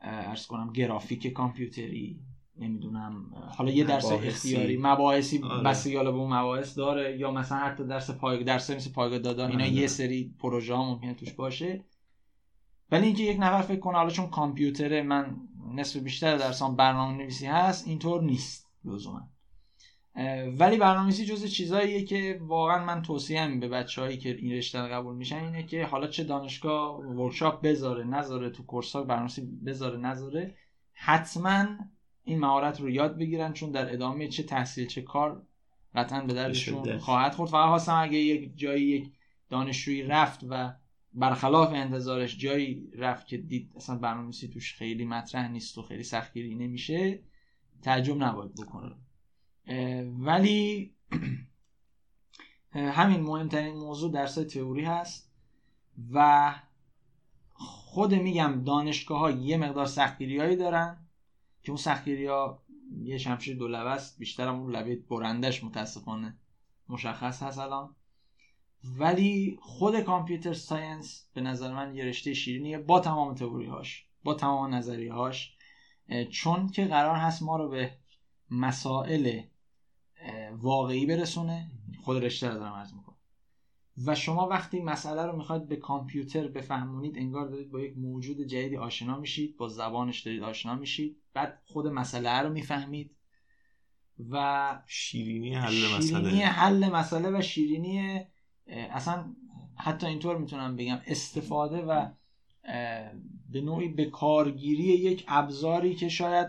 [0.00, 2.20] ارز کنم گرافیک کامپیوتری
[2.56, 5.38] نمی‌دونم حالا یه درس اختیاری مباحثی.
[5.64, 9.64] بستگی به اون مباحث داره یا مثلا حتی درس پای درس مثل پایگاه دادن اینا
[9.64, 9.72] آره.
[9.72, 11.84] یه سری پروژه ها ممکنه توش باشه
[12.90, 15.36] ولی اینکه یک نفر فکر کنه حالا چون کامپیوتر من
[15.74, 19.28] نصف بیشتر درسان برنامه نویسی هست اینطور نیست لزوما.
[20.58, 25.44] ولی برنامه‌نویسی جز چیزاییه که واقعا من توصیه به بچههایی که این رشته قبول میشن
[25.44, 30.54] اینه که حالا چه دانشگاه ورکشاپ بذاره نذاره تو کورس‌ها برنامه‌نویسی بذاره نذاره
[30.92, 31.66] حتما
[32.24, 35.42] این مهارت رو یاد بگیرن چون در ادامه چه تحصیل چه کار
[35.94, 37.50] قطعا به دردشون خواهد خورد.
[37.50, 39.12] فقط خواستم اگه یک جایی یک
[39.50, 40.72] دانشجویی رفت و
[41.14, 46.54] برخلاف انتظارش جایی رفت که دید اصلا برنامه‌نویسی توش خیلی مطرح نیست و خیلی سختگیری
[46.54, 47.22] نمیشه
[47.82, 48.96] تعجب نباید بکنه.
[50.18, 50.94] ولی
[52.72, 55.32] همین مهمترین موضوع درس تئوری هست
[56.12, 56.54] و
[57.52, 61.06] خود میگم دانشگاه ها یه مقدار سختگیری هایی دارن
[61.62, 62.62] که اون سختگیری ها
[63.02, 66.38] یه شمشیر دو لبه است بیشتر اون لبه برندش متاسفانه
[66.88, 67.96] مشخص هست الان.
[68.84, 74.34] ولی خود کامپیوتر ساینس به نظر من یه رشته شیرینیه با تمام تئوری هاش با
[74.34, 75.56] تمام نظریه هاش
[76.30, 77.90] چون که قرار هست ما رو به
[78.50, 79.40] مسائل
[80.52, 81.70] واقعی برسونه.
[82.00, 83.16] خود رشته رو دارم عرض می‌کنم.
[84.06, 88.76] و شما وقتی مسئله رو می‌خواید به کامپیوتر بفهمونید انگار دارید با یک موجود جدیدی
[88.76, 93.16] آشنا میشید با زبانش دارید آشنا میشید بعد خود مسئله رو می‌فهمید
[94.30, 96.00] و شیرینی حل مسئله.
[96.00, 98.26] شیرینی حل مسئله و شیرینی
[98.66, 99.24] اصلا
[99.76, 102.08] حتی اینطور می‌تونم بگم استفاده و
[103.50, 106.48] به نوعی به کارگیری یک ابزاری که شاید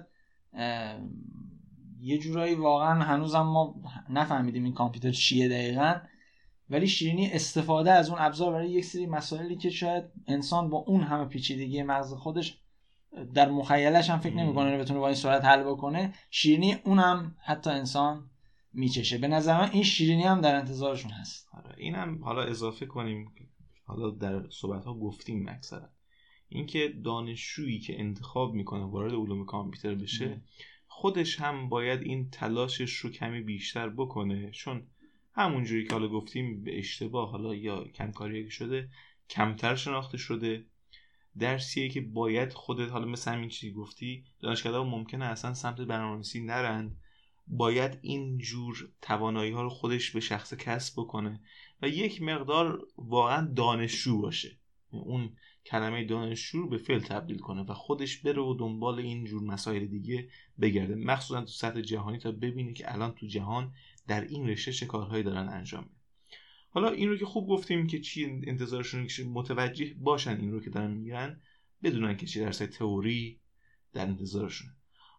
[1.99, 3.75] یه جورایی واقعا هنوزم ما
[4.09, 5.95] نفهمیدیم این کامپیوتر چیه دقیقا
[6.69, 11.01] ولی شیرینی استفاده از اون ابزار برای یک سری مسائلی که شاید انسان با اون
[11.01, 12.57] همه پیچیدگی مغز خودش
[13.33, 16.13] در مخیلش هم فکر نمی‌کنه بتونه با این صورت حل بکنه.
[16.29, 18.29] شیرینی اونم حتی انسان
[18.73, 19.17] میچشه.
[19.17, 21.49] به نظر من این شیرینی هم در انتظارشون هست.
[21.53, 23.31] آره اینم حالا اضافه کنیم.
[23.85, 25.89] حالا در صحبت ها گفتیم اکثرا.
[26.49, 30.41] اینکه دانشجویی که انتخاب می‌کنه وارد علوم کامپیوتر بشه
[30.87, 34.51] خودش هم باید این تلاشش رو کمی بیشتر بکنه.
[34.51, 34.87] چون
[35.33, 38.89] همونجوری که حالا گفتیم به اشتباه حالا یا کمکاری شده
[39.29, 40.65] کمتر شناخته شده.
[41.39, 46.97] درسیه که باید خودت حالا مثل همین چیزی گفتی دانشگاه ممکنه اصلا سمت برنامه‌نویسی نرند
[47.47, 51.39] باید این جور توانایی ها رو خودش به شخص کسب بکنه
[51.81, 54.57] و یک مقدار واقعا دانشجو باشه.
[54.89, 59.43] اون کلمه دانشجو رو به فعل تبدیل کنه و خودش بره و دنبال این جور
[59.43, 60.29] مسائل دیگه
[60.61, 60.95] بگرده.
[60.95, 63.73] مخصوصا تو سطح جهانی تا ببینه که الان تو جهان
[64.07, 66.03] در این رشته چه کارهایی دارن انجام میدن
[66.69, 70.69] حالا این رو که خوب گفتیم که چی انتظارشون که متوجه باشن این رو که
[70.69, 71.41] دارن میگن
[71.83, 73.39] بدونن که چی درس تئوری
[73.93, 74.67] در انتظارشون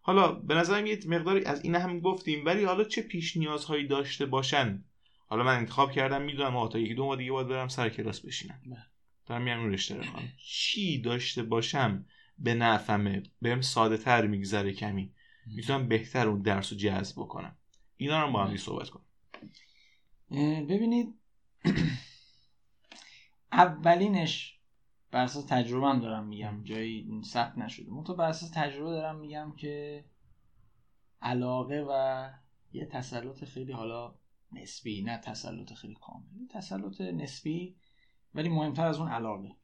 [0.05, 4.25] حالا به نظرم یه مقداری از این هم گفتیم ولی حالا چه پیش نیازهایی داشته
[4.25, 4.83] باشن؟
[5.27, 8.61] حالا من انتخاب کردم می‌دونم آتا یکی دو ماه دیگه باید برم سر کلاس بشینم.
[8.65, 8.85] بله.
[9.25, 10.03] دارم میام اون رشته رو
[10.37, 12.05] چی داشته باشم
[12.39, 15.13] به نفهمه بهم ساده تر میگذره کمی.
[15.45, 17.57] می‌تونم بهتر اون درس رو جذب بکنم.
[17.97, 19.05] اینا رو با هم صحبت کنم
[20.67, 21.13] ببینید
[23.51, 24.54] اولینش
[25.15, 27.91] بر اساس تجربه هم دارم میگم جایی ثبت نشده.
[27.91, 30.05] من تو بر اساس تجربه دارم میگم که
[31.21, 32.29] علاقه و
[32.73, 34.15] یه تسلط خیلی حالا
[34.51, 37.75] نسبی نه تسلط خیلی کامل تسلط نسبی
[38.33, 39.55] ولی مهمتر از اون علاقه.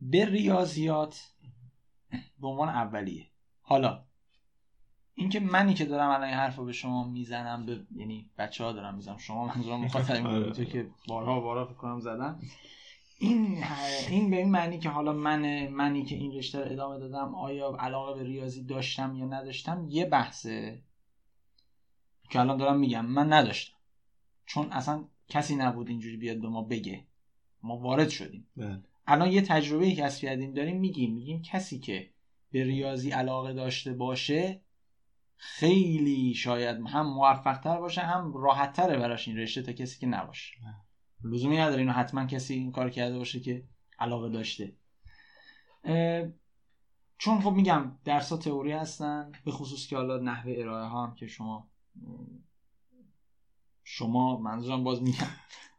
[0.00, 1.32] به ریاضیات
[2.40, 3.26] به عنوان اولیه.
[3.62, 4.04] حالا
[5.14, 8.72] اینکه منی که دارم الان این حرف رو به شما می‌زنم به یعنی بچه ها
[8.72, 10.52] دارم می‌زنم شما منظورم مخاطبین آره.
[10.56, 12.40] تو که بارها بارها فکر کنم زدم
[13.18, 13.64] این
[14.10, 17.76] این به این معنی که حالا من منی که این رشته رو ادامه دادم آیا
[17.78, 20.82] علاقه به ریاضی داشتم یا نداشتم؟ یه بحثه
[22.30, 23.76] که الان دارم میگم من نداشتم.
[24.46, 27.06] چون اصلا کسی نبود اینجوری بیاد به ما بگه.
[27.62, 28.48] ما وارد شدیم.
[28.56, 28.82] بله.
[29.06, 32.10] الان یه تجربه کسب کردیم داریم میگیم میگیم کسی که
[32.50, 34.60] به ریاضی علاقه داشته باشه
[35.36, 40.06] خیلی شاید هم موفق تر باشه هم راحت تره براش این رشته تا کسی که
[40.06, 40.54] نباشه.
[41.24, 43.64] لزومی نداره اینو حتما کسی این کار کرده باشه که
[43.98, 44.72] علاقه داشته.
[47.18, 51.14] چون خب میگم درس ها تئوری هستن به خصوص که حالا نحوه ارائه ها هم
[51.14, 51.68] که شما
[53.84, 55.26] شما منظورم باز میگم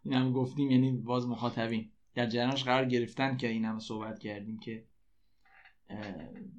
[0.04, 1.92] این هم گفتیم یعنی باز مخاطبین.
[2.16, 4.86] در جریانش قرار گرفتن که این هم صحبت کردیم که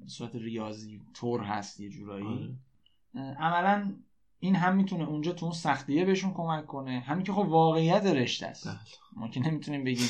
[0.05, 2.25] صورت ریاضی طور هست یه جورایی.
[2.27, 3.35] آره.
[3.37, 3.95] عملا
[4.39, 6.99] این هم می‌تونه اونجا تو اون سختیه بهشون کمک کنه.
[6.99, 8.67] همین که خب واقعیت رشته است.
[8.67, 8.77] بله.
[9.13, 10.09] ما که نمی‌تونیم بگیم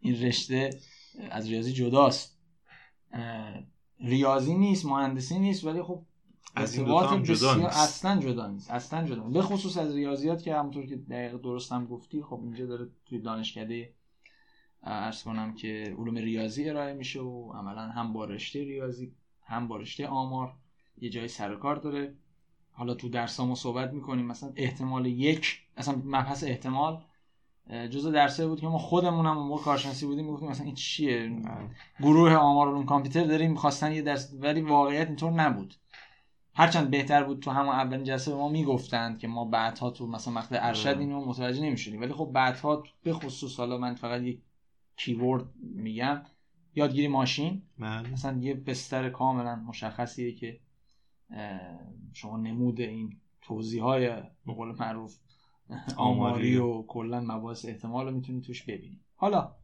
[0.00, 0.70] این رشته
[1.30, 2.38] از ریاضی جداست.
[4.00, 6.02] ریاضی نیست مهندسی نیست ولی خب
[6.56, 8.70] ارتباط بسیار اصلا جدا نیست.
[8.70, 12.66] اصلا جدا به خصوص از ریاضیات که همونطور که دقیق درست هم گفتی خب اینجا
[12.66, 13.92] داره توی دانشکده
[14.82, 19.76] ارز کنم که علوم ریاضی ارائه میشه و عملا هم با رشته ریاضی هم با
[19.76, 20.54] رشته آمار
[20.98, 22.14] یه جای سرکار داره.
[22.76, 27.02] حالا تو درسامو صحبت می‌کنیم مثلا احتمال یک اصلا مبحث احتمال
[27.90, 31.36] جزء درسه بود که ما خودمون هم موقع کارشناسی بودیم می‌گفتیم مثلا این چیه؟
[32.00, 35.74] گروه آمار علوم کامپیوتر داریم می‌خواستن یه درس ولی واقعیت اینطور نبود.
[36.54, 40.34] هرچند بهتر بود تو همون اولین جلسه به ما می‌گفتند که ما بعدها تو مثلا
[40.34, 42.00] مقطع ارشد اینو متوجه نمی‌شدیم.
[42.00, 44.40] ولی خب بعدها به خصوص حالا من فقط یک
[44.96, 46.22] کیورد میگم
[46.74, 47.62] یادگیری ماشین.
[47.78, 48.10] بله.
[48.10, 50.60] مثلا یه بستر کاملا مشخصیه که
[52.12, 54.08] شما نمود این توضیح های
[54.46, 55.18] به قول معروف
[55.96, 59.56] آماری و کلا مباحث احتمال رو می‌تونید توش ببینید حالا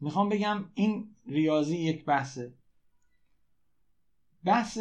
[0.00, 2.54] می‌خوام بگم این ریاضی یک بحثه.
[4.44, 4.78] بحث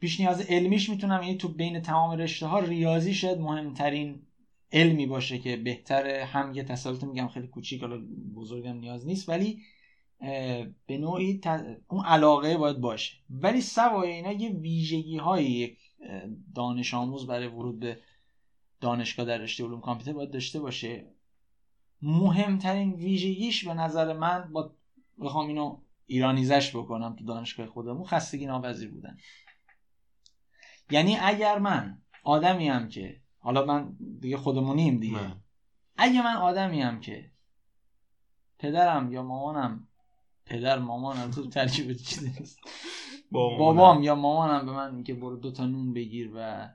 [0.00, 4.22] پیش نیاز علمیش می‌تونم یعنی تو بین تمام رشته ها ریاضی شاید مهمترین
[4.72, 6.24] علمی باشه که بهتره.
[6.24, 7.98] هم یه تسلط میگم خیلی کوچیک حالا
[8.34, 9.62] بزرگم نیاز نیست ولی
[10.86, 11.40] به نوعی
[11.88, 13.16] اون علاقه باید باشه.
[13.30, 15.78] ولی سوای اینا یه ویژگی های یک
[16.54, 17.98] دانش آموز برای ورود به
[18.80, 21.06] دانشگاه در رشته علوم کامپیوتر باید داشته باشه.
[22.02, 24.74] مهمترین ویژگیش به نظر من با
[25.20, 29.16] بخوام اینو ایرانیزش بکنم تو دانشگاه خودمون خستگی ناپذیر بودن.
[30.90, 35.36] یعنی اگر من آدمی هم که حالا من دیگه خودمونیم دیگه.
[35.96, 37.30] اگه من آدمی هم که
[38.58, 39.88] پدرم یا مامانم
[40.46, 42.58] پدر مامانم تو ترکیب چیزی نیست.
[43.30, 46.68] بابام یا مامانم به من میگه برو دوتا نون بگیر و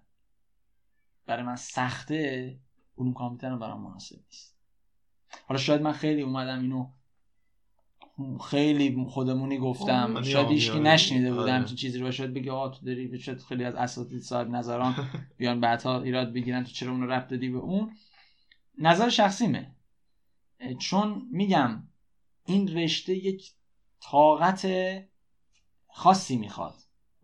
[1.25, 2.59] برای من سخته.
[2.97, 4.57] علوم کامپیوتر برام مناسب نیست.
[5.47, 6.87] حالا شاید من خیلی اومدم اینو
[8.41, 10.21] خیلی خودمونی گفتم.
[10.23, 11.65] شاید هیچکی نشنیده بودم آره.
[11.75, 12.11] چیزی رو.
[12.11, 14.95] شاید بگه آه تو داری شاید خیلی از اساتید صاحب نظران
[15.37, 17.91] بیان بعدها ایراد بگیرن تو چرا اونو رفت دادی به اون.
[18.77, 19.75] نظر شخصیمه.
[20.79, 21.83] چون میگم
[22.45, 23.51] این رشته یک
[24.03, 24.67] طاقت
[25.93, 26.75] خاصی می‌خواد.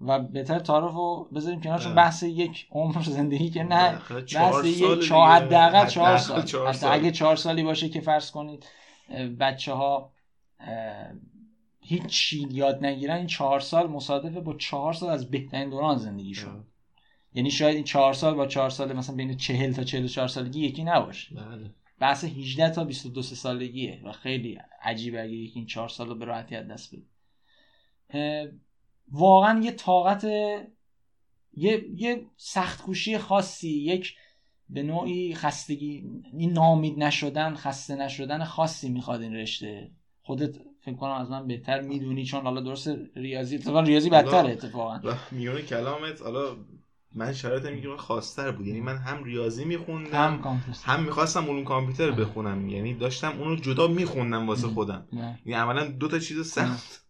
[0.01, 4.01] و بهتر تعارف رو بذاریم کنار چون بحث یک عمر زندگی که نه
[4.35, 6.41] بحث یک چهار حداقل چهار سال.
[6.67, 8.65] حتی اگه چهار سالی باشه که فرض کنید
[9.39, 10.11] بچه ها
[11.81, 16.65] هیچ یاد نگیرن این چهار سال مصادفه با چهار سال از بهترین دوران زندگی شد
[17.33, 20.27] یعنی شاید این چهار سال با چهار سال مثلا بین چهل تا چهل و چهار
[20.27, 21.35] سالگی یکی نباشه.
[21.35, 21.71] بله.
[21.99, 26.25] بحث 18 تا 22 سالگیه و خیلی عجیبه اگه یکی این چهار سال رو به
[26.25, 27.05] راحتی از دست بده.
[29.11, 30.23] واقعا یه طاقت
[31.53, 32.85] یه, یه سخت
[33.17, 34.15] خاصی یک
[34.69, 39.91] به نوعی خستگی این نامید نشدن خسته نشدن خاصی می‌خواد این رشته.
[40.21, 45.17] خودت فکر کنم از من بهتر می‌دونی چون حالا درست ریاضی اتفاقا ریاضی بدتر اتفاقا.
[45.31, 46.57] میونه کلامت حالا
[47.15, 48.67] من شرایطم میگه خواستر بود.
[48.67, 50.79] یعنی من هم ریاضی میخوندم هم کامپیوتر.
[50.83, 52.69] هم می‌خواستم علوم کامپیوتر بخونم.
[52.69, 55.07] یعنی داشتم اونو جدا میخوندم واسه خودم.
[55.11, 57.03] یعنی عملا دو تا چیز سخت.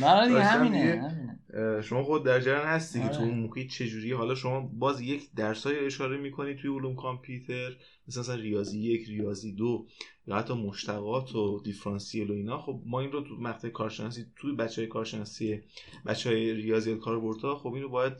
[0.00, 1.38] برای دیگه همینه.
[1.82, 3.16] شما خود در جریان هستی که آره.
[3.16, 7.76] تو اون محیط چجوری حالا شما باز یک درسای اشاره می‌کنی توی علوم کامپیوتر
[8.08, 9.86] مثلا, مثلا ریاضی یک ریاضی دو
[10.26, 12.58] یا حتی مشتقات و دیفرانسیل و اینا.
[12.58, 15.62] خب ما این رو تو مقطع کارشناسی توی بچه های کارشناسی
[16.06, 18.12] بچه های ریاضیات کاربردها خب این رو باید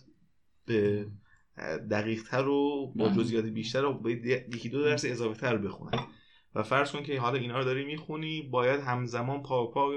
[0.68, 1.06] به
[1.90, 3.08] دقیق تر و با.
[3.08, 4.10] جزئیات بیشتر و به
[4.54, 5.98] یکی دو درس اضافه تر بخونن
[6.54, 9.90] و فرض کن که حالا اینا رو داری می‌خونی باید همزمان پا پا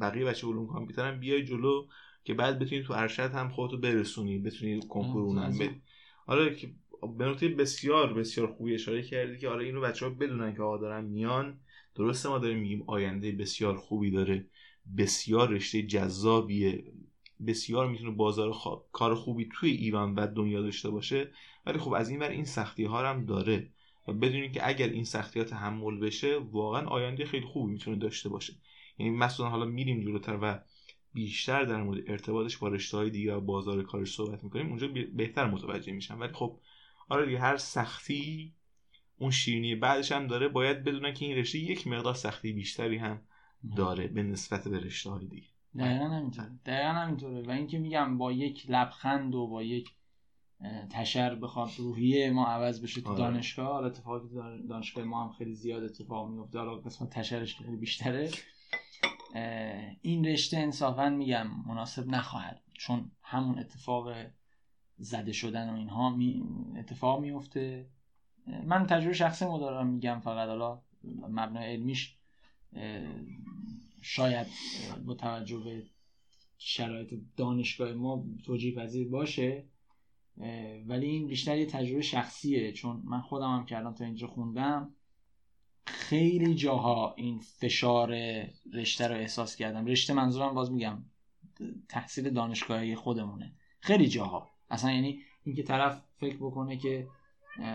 [0.00, 1.86] بقیه بچه علوم کامپیوتر هم بیای جلو
[2.24, 5.64] که بعد بتونی تو ارشد هم خودتو برسونی بتونی کنکور آه، اونم لازم.
[5.64, 5.70] ب-
[6.26, 6.70] آره که
[7.18, 10.78] به نکته بسیار بسیار خوبی اشاره کردی که آره اینو بچه ها بدونن که آقا
[10.78, 11.60] دارن میان.
[11.94, 14.46] درسته ما داریم میگیم آینده بسیار خوبی داره.
[14.98, 16.84] بسیار رشته جذابیه.
[17.46, 21.30] بسیار می‌تونه بازار خا- کار خوبی توی ایران و دنیا داشته باشه
[21.66, 23.70] ولی خب از این ور این سختی ها هم داره.
[24.08, 28.28] و بدونید که اگر این سختی ها تحمل بشه واقعا آینده خیلی خوبی می‌تونه داشته
[28.28, 28.52] باشه.
[28.98, 30.60] یعنی مثلا حالا میریم جلوتر و
[31.14, 35.50] بیشتر در مورد ارتباطش با رشته های دیگه و بازار کارش صحبت می‌کنیم اونجا بهتر
[35.50, 36.20] متوجه میشم.
[36.20, 36.60] ولی خب
[37.08, 38.54] آره دیگه هر سختی
[39.18, 40.48] اون شیرینی بعدش هم داره.
[40.48, 43.20] باید بدونن که این رشته یک مقدار سختی بیشتری هم
[43.76, 45.46] داره به نسبت به رشته های دیگه.
[45.78, 47.42] دقیقا همینطوره دقیقا همینطوره.
[47.42, 49.90] و اینکه میگم با یک لبخند و با یک
[50.90, 53.18] تشر بخواد روحیه ما عوض بشه تو آره.
[53.18, 54.28] دانشگاه حالا اتفاقی
[54.68, 58.30] دانشگاه ما هم خیلی زیاد اتفاق میفته حالا قسمت تشرش خیلی بیشتره.
[60.02, 62.60] این رشته انصافا میگم مناسب نخواهد.
[62.72, 64.12] چون همون اتفاق
[64.98, 66.44] زده شدن و اینها می
[66.78, 67.86] اتفاق میفته
[68.64, 70.48] من تجربه شخصی ما دارم میگم فقط.
[70.48, 70.82] حالا
[71.28, 72.16] مبنای علمیش
[74.02, 74.46] شاید
[75.06, 75.82] با توجه به
[76.58, 79.64] شرایط دانشگاه ما توجیه پذیر باشه
[80.86, 84.94] ولی این بیشتر یه تجربه شخصیه چون من خودم هم الان تا اینجا خوندم
[85.86, 88.14] خیلی جاها این فشار
[88.72, 89.86] رشته رو احساس کردم.
[89.86, 91.04] رشته منظورم باز میگم
[91.88, 93.52] تحصیل دانشگاهی خودمونه.
[93.80, 94.50] خیلی جاها.
[94.70, 97.08] اصلا یعنی اینکه طرف فکر بکنه که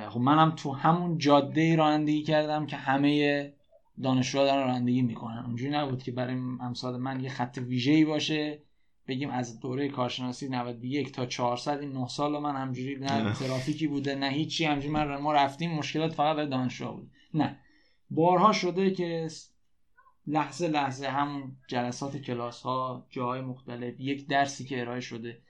[0.09, 3.53] خب منم تو همون جاده رانندگی کردم که همه
[4.03, 5.43] دانشجوها دارن رانندگی می‌کنن.
[5.45, 8.61] اونجوری نبود که برای امثال من یه خط ویژه‌ای باشه
[9.07, 13.33] بگیم از دوره کارشناسی 91 تا 400 این 9 سال من همجوری نه.
[13.33, 17.11] ترافیکی بوده نه هیچی همجوری من ما رفتیم مشکلات فقط برای دانشجوها بود.
[17.33, 17.59] نه.
[18.09, 19.27] بارها شده که
[20.27, 25.41] لحظه لحظه همون جلسات کلاس ها جاهای مختلف یک درسی که ارائه شده.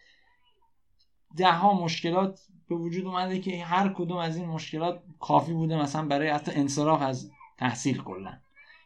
[1.37, 2.39] ده ها مشکلات
[2.69, 7.01] به وجود اومده که هر کدوم از این مشکلات کافی بوده مثلا برای حتی انصراف
[7.01, 8.33] از تحصیل کلا.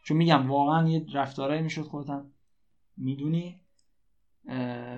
[0.04, 2.30] چون میگم واقعا یه رفتارهایی می‌شد خودتم
[2.96, 3.60] می‌دونی.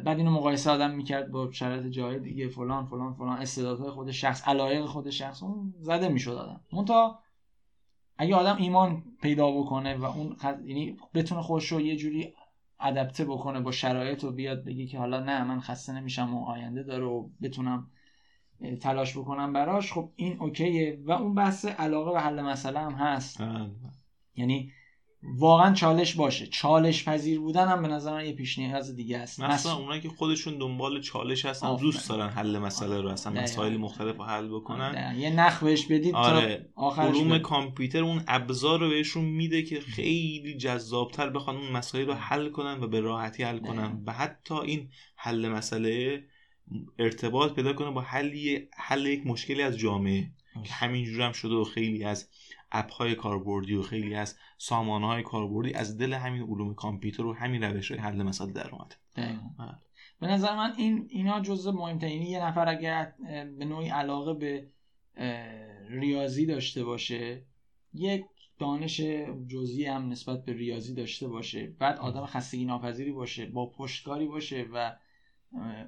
[0.05, 3.39] بعد اینو مقایسه آدم می‌کرد با شرایط جای دیگه فلان فلان فلان.
[3.39, 6.61] استعدادهای خود شخص علایق خود شخص اون زده می‌شد آدم.
[6.73, 7.21] منتها
[8.19, 10.61] اگه آدم ایمان پیدا بکنه و اون خد...
[10.65, 12.35] یعنی بتونه خودش رو یه جوری
[12.81, 16.83] ادپته بکنه با شرایط و بیاد بگه که حالا نه من خسته نمیشم و آینده
[16.83, 17.91] داره و بتونم
[18.81, 20.99] تلاش بکنم براش خب این اوکیه.
[21.05, 23.41] و اون بحث علاقه و حل مسئله هم هست.
[24.37, 24.73] یعنی
[25.39, 26.47] واقعا چالش باشه.
[26.47, 29.41] چالش پذیر بودن هم به نظر من یه پیش نیاز دیگه است.
[29.41, 31.91] مثلا مس- اونایی که خودشون دنبال چالش هستن آفرین.
[31.91, 33.45] دوست دارن حل مسئله رو اصلا دقیقاً.
[33.45, 34.93] مسائل مختلف رو حل بکنن.
[34.93, 35.13] دقیقاً.
[35.23, 36.57] یه نخ بهش بدید آره.
[36.57, 37.39] تا آخرش علوم.
[37.39, 42.83] کامپیوتر اون ابزار رو بهشون میده که خیلی جذابتر بخوان اون مسائل رو حل کنن
[42.83, 44.03] و به راحتی حل کنن.
[44.07, 46.23] و حتی این حل مسئله
[46.99, 50.31] ارتباط پیدا کنه با حل حل یک مشکلی از جامعه.
[50.65, 52.29] که همینجور هم شده و خیلی از
[52.73, 57.33] اپ های کاربردی و خیلی از سامانه های کاربردی از دل همین علوم کامپیوتر و
[57.33, 58.97] همین روش های حل مسئله در اومده.
[59.59, 59.75] بله.
[60.21, 63.15] به نظر من این اینا جزء مهمترین یعنی یه نفر اگر
[63.59, 64.69] به نوعی علاقه به
[65.89, 67.43] ریاضی داشته باشه
[67.95, 68.25] یک
[68.59, 69.01] دانش
[69.49, 74.67] جزئی هم نسبت به ریاضی داشته باشه بعد آدم خستگی ناپذیری باشه با پشتکاری باشه
[74.73, 74.97] و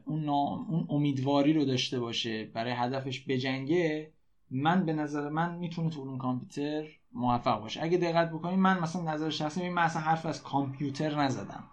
[0.04, 4.12] اون, نا- اون امیدواری رو داشته باشه برای هدفش بجنگه
[4.50, 7.82] من به نظر من می‌تونه تو علوم کامپیوتر موفق باشه.
[7.82, 11.64] اگه دقت بکنید من مثلا نظر شخصی من مثلا حرف از کامپیوتر نزدم.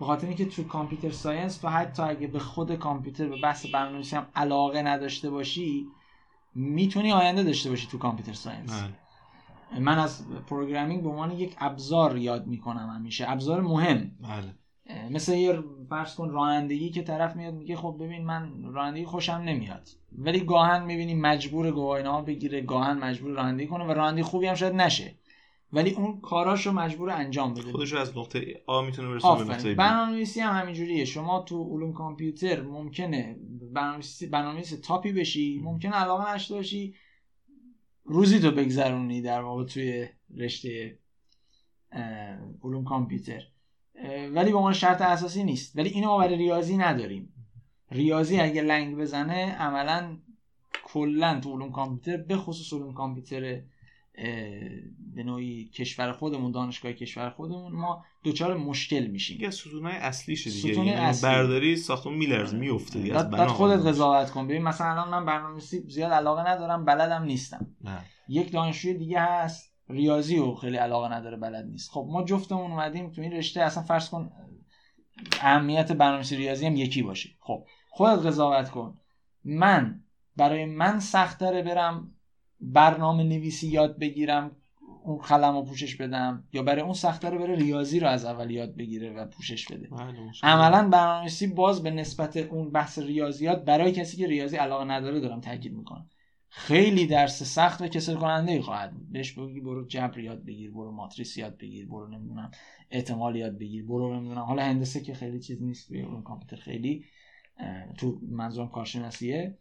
[0.00, 4.16] به خاطر اینکه تو computer science تو حتی اگه به خود کامپیوتر به بحث برنامه‌نویسی
[4.16, 5.86] هم علاقه نداشته باشی
[6.54, 8.82] می‌تونی آینده داشته باشی تو computer science.
[8.82, 8.92] بله.
[9.80, 13.30] من از programming به عنوان یک ابزار یاد می‌کنم همیشه.
[13.30, 14.10] ابزار مهم.
[14.20, 14.54] بله.
[15.10, 19.88] مثل یه فرض کن رانندگی که طرف میاد میگه خب ببین من رانندگی خوشم نمیاد.
[20.18, 24.74] ولی گاهن می‌بینی مجبور گواهینامه بگیره گاهن مجبور رانندگی کنه و رانندگی خوبی هم شاید
[24.74, 25.14] نشه.
[25.72, 27.72] ولی اون کاراشو مجبور انجام بده.
[27.72, 31.04] خودش از نقطه آ می‌تونه برسونه به نقطه برنامه‌نویسی هم همینجوریه.
[31.04, 33.36] شما تو علوم کامپیوتر ممکنه
[33.72, 36.94] برنامه‌نویسی برنامه‌نویس تاپی بشی ممکنه علاقه نشته باشی
[38.04, 40.98] روزی تو بگذرونی در واقع توی رشته
[42.62, 43.42] علوم کامپیوتر.
[44.34, 45.76] ولی به عنوان شرط اساسی نیست.
[45.76, 47.34] ولی اینو ما برای ریاضی نداریم.
[47.90, 50.16] ریاضی اگه لنگ بزنه عملا
[50.84, 53.60] کلا تو علوم کامپیوتر به خصوص علوم کامپیوتر
[55.14, 59.40] به نوعی کشور خودمون دانشگاه کشور خودمون ما دوچار مشکل میشیم.
[59.40, 61.30] یه ستونای اصلیشه دیگه ستون یعنی اصلی.
[61.30, 64.48] برداری ساختمون میلرز میفته دیگه از بعد خودت قضاوت کن.
[64.48, 67.66] ببین مثلا الان من برنامه‌نویسی زیاد علاقه ندارم بلدم نیستم.
[67.84, 68.04] نه.
[68.28, 69.71] یک دانشجوی دیگه هست.
[69.88, 71.90] ریاضی و خیلی علاقه نداره بلد نیست.
[71.90, 74.30] خب ما جفتمون اومدیم تو این رشته اصلا فرض کن
[75.40, 77.30] اهمیت برنامه‌نویسی ریاضی هم یکی باشه.
[77.40, 78.98] خب خودت قضاوت کن.
[79.44, 80.00] من
[80.36, 82.14] برای من سختره برم
[82.60, 84.56] برنامه نویسی یاد بگیرم
[85.04, 88.76] اون خلم رو پوشش بدم یا برای اون سختره بره ریاضی رو از اول یاد
[88.76, 89.88] بگیره و پوشش بده.
[89.88, 95.20] بله، عملا برنامه‌نویسی باز به نسبت اون بحث ریاضیات برای کسی که ریاضی علاقه نداره
[95.20, 96.10] دارم تاکید می‌کنم.
[96.54, 99.12] خیلی درس سخت و کسل کننده ای خواهد بود.
[99.12, 102.50] بهش بگی برو جبر یاد بگیر برو ماتریس یاد بگیر برو نمی‌دونم
[102.90, 104.42] احتمال یاد بگیر برو نمی‌دونم.
[104.42, 107.04] حالا هندسه که خیلی چیز نیست توی اون کامپیوتر خیلی
[107.98, 109.58] تو منظورم کارشناسیه.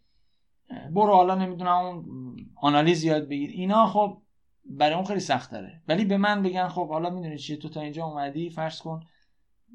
[0.69, 3.49] برو حالا نمی‌دونم اون آنالیز یاد بگیر.
[3.49, 4.21] اینا خب
[4.65, 5.81] برای اون خیلی سخت داره.
[5.87, 8.99] ولی به من بگن خب حالا می‌دونی چیه تو تا اینجا اومدی فرض کن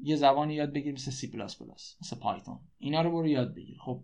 [0.03, 3.77] یه زبانی یاد بگیر مثل سی پلاس پلاس مثل Python اینا رو برو یاد بگیر.
[3.81, 4.03] خب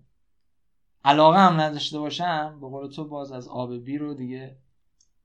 [1.03, 4.57] علاقه هم نداشته باشم به قول تو باز از اون بیرون دیگه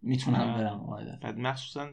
[0.03, 1.91] می‌تونم برم بعد مخصوصا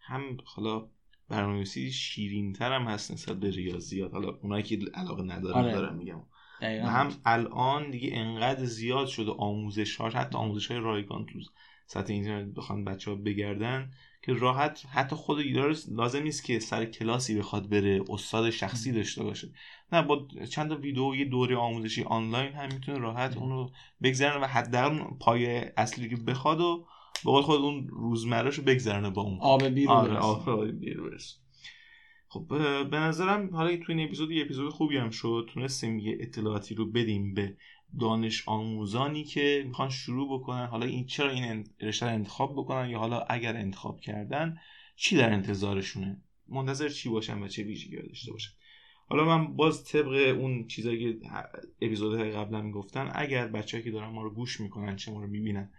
[0.00, 0.88] هم حالا
[1.28, 4.12] برنامه‌نویسی شیرین تر هم هست نسبت به ریاضیات.
[4.12, 5.72] حالا اونایی که علاقه ندارن آره.
[5.72, 6.20] دارم میگم.
[6.62, 11.38] و هم الان دیگه انقدر زیاد شده آموزش ها حتی آموزش های رایگان تو
[11.86, 13.90] سطح اینترنت بخوان بچه ها بگردن
[14.26, 15.38] که راحت حتی خود
[15.88, 19.48] لازم نیست که سر کلاسی بخواد بره استاد شخصی داشته باشه.
[19.92, 23.68] نه با چند تا ویدیو یه دوره آموزشی آنلاین هم می‌تونه راحت اونو
[24.02, 25.46] بگذرنه و حداقل پای
[25.76, 26.86] اصلی که بخواد و
[27.24, 29.38] به قول خود اون روزمرهشو بگذرنه با اون.
[29.40, 31.00] آب بیر آره آب بیر
[32.28, 32.46] خب
[32.90, 35.50] به نظرم حالا تو این اپیزود یه اپیزود خوبی هم شد.
[35.54, 37.56] تونستیم یه اطلاعاتی رو بدیم به
[38.00, 40.66] دانش آموزانی که می‌خوان شروع بکنن.
[40.66, 44.58] حالا این چرا این رشته انتخاب بکنن یا حالا اگر انتخاب کردن
[44.96, 48.50] چی در انتظارشونه؟ منتظر چی باشن و چه ویژگی داشته باشن؟
[49.08, 51.28] حالا من باز طبق اون چیزایی که
[51.80, 55.70] اپیزودهای قبلا می‌گفتن اگر بچه‌ای که دارن ما رو گوش می‌کنن چه ما رو می‌بینن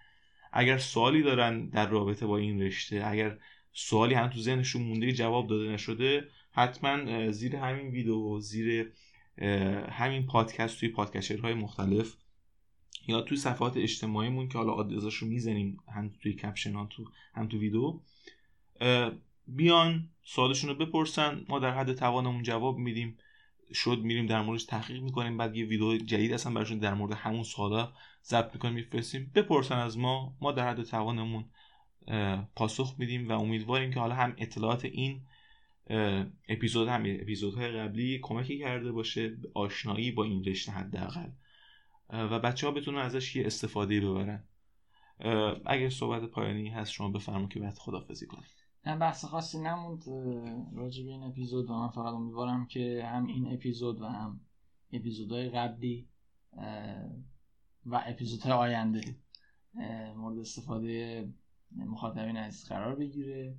[0.53, 3.37] اگر سوالی دارن در رابطه با این رشته اگر
[3.73, 8.91] سوالی هم تو ذهنشون مونده جواب داده نشده حتما زیر همین ویدیو زیر
[9.91, 12.15] همین پادکست توی پادکسترهای مختلف
[13.07, 17.47] یا توی صفحات اجتماعیمون که حالا آدرساش رو می‌زنیم هم توی کپشن ها تو هم
[17.47, 17.99] تو ویدیو
[19.47, 23.17] بیان سوالشون رو بپرسن ما در حد توانمون جواب میدیم
[23.73, 27.43] شد میریم در موردش تحقیق می‌کنیم بعد یه ویدیو جدید اصلا براشون در مورد همون
[27.43, 27.93] سوالا
[28.25, 31.45] ضبط می‌کنیم میفرستیم بپرسن از ما ما در حد توانمون
[32.55, 35.21] پاسخ میدیم و امیدواریم که حالا هم اطلاعات این
[36.49, 41.29] اپیزود هم اپیزودهای قبلی کمکی کرده باشه آشنایی با این رشته حداقل.
[42.09, 44.43] و بچه ها بتونن ازش یه استفاده ببرن.
[45.65, 48.47] اگر صحبت پایانی هست شما بفرمایید که بعد خدافزی کنید.
[48.85, 50.03] نه بحث خاصی نموند.
[50.75, 54.39] راجع به این اپیزود و من فقط امیدوارم که هم این اپیزود و هم
[54.93, 56.07] اپیزودهای قبلی
[57.85, 59.01] و اپیزودهای آینده
[60.15, 61.27] مورد استفاده
[61.71, 63.57] مخاطبین عزیز قرار بگیره.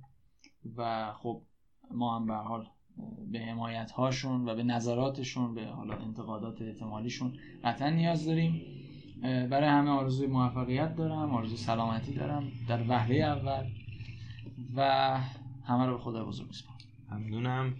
[0.75, 1.43] و خب
[1.91, 2.65] ما هم به حال
[3.31, 7.33] به حمایت هاشون و به نظراتشون به حالا انتقادات احتمالیشون
[7.63, 8.61] قطعا نیاز داریم.
[9.21, 13.69] برای همه آرزوی موفقیت دارم آرزوی سلامتی دارم در وهله اول
[14.75, 15.17] و
[15.63, 16.77] همه رو به خدا بزرگ میسپارم.
[17.11, 17.73] ممنونم.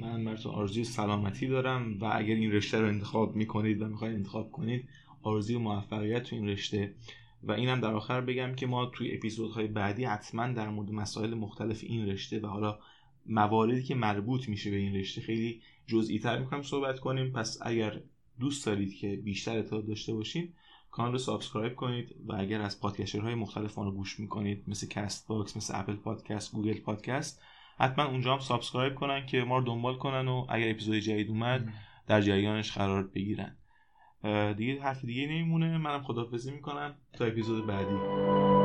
[0.00, 4.52] من براتون آرزوی سلامتی دارم و اگر این رشته رو انتخاب می‌کنید و می‌خواید انتخاب
[4.52, 4.88] کنید
[5.22, 6.94] آرزوی موفقیت تو این رشته.
[7.42, 11.84] و اینم در آخر بگم که ما توی اپیزودهای بعدی حتما در مورد مسائل مختلف
[11.84, 12.78] این رشته و حالا
[13.28, 17.32] مواردی که مربوط میشه به این رشته خیلی جزئی تر می‌کنم صحبت کنیم.
[17.32, 18.00] پس اگر
[18.40, 20.52] دوست دارید که بیشتر اطلاع داشته باشین
[20.90, 22.80] کانال رو subscribe کنید و اگر از اپ
[23.22, 27.42] های مختلف رو گوش می‌کنید مثل Castbox مثل Apple Podcast Google Podcast
[27.78, 31.72] حتما اونجا هم subscribe کنن که ما رو دنبال کنن و اگر اپیزود جدید اومد
[32.06, 33.56] در جریانش قرار بگیرن.
[34.56, 35.78] دیگه حرف دیگه نمیمونه.
[35.78, 36.94] منم خدافظی می‌کنم.
[37.12, 38.55] تا اپیزود بعدی.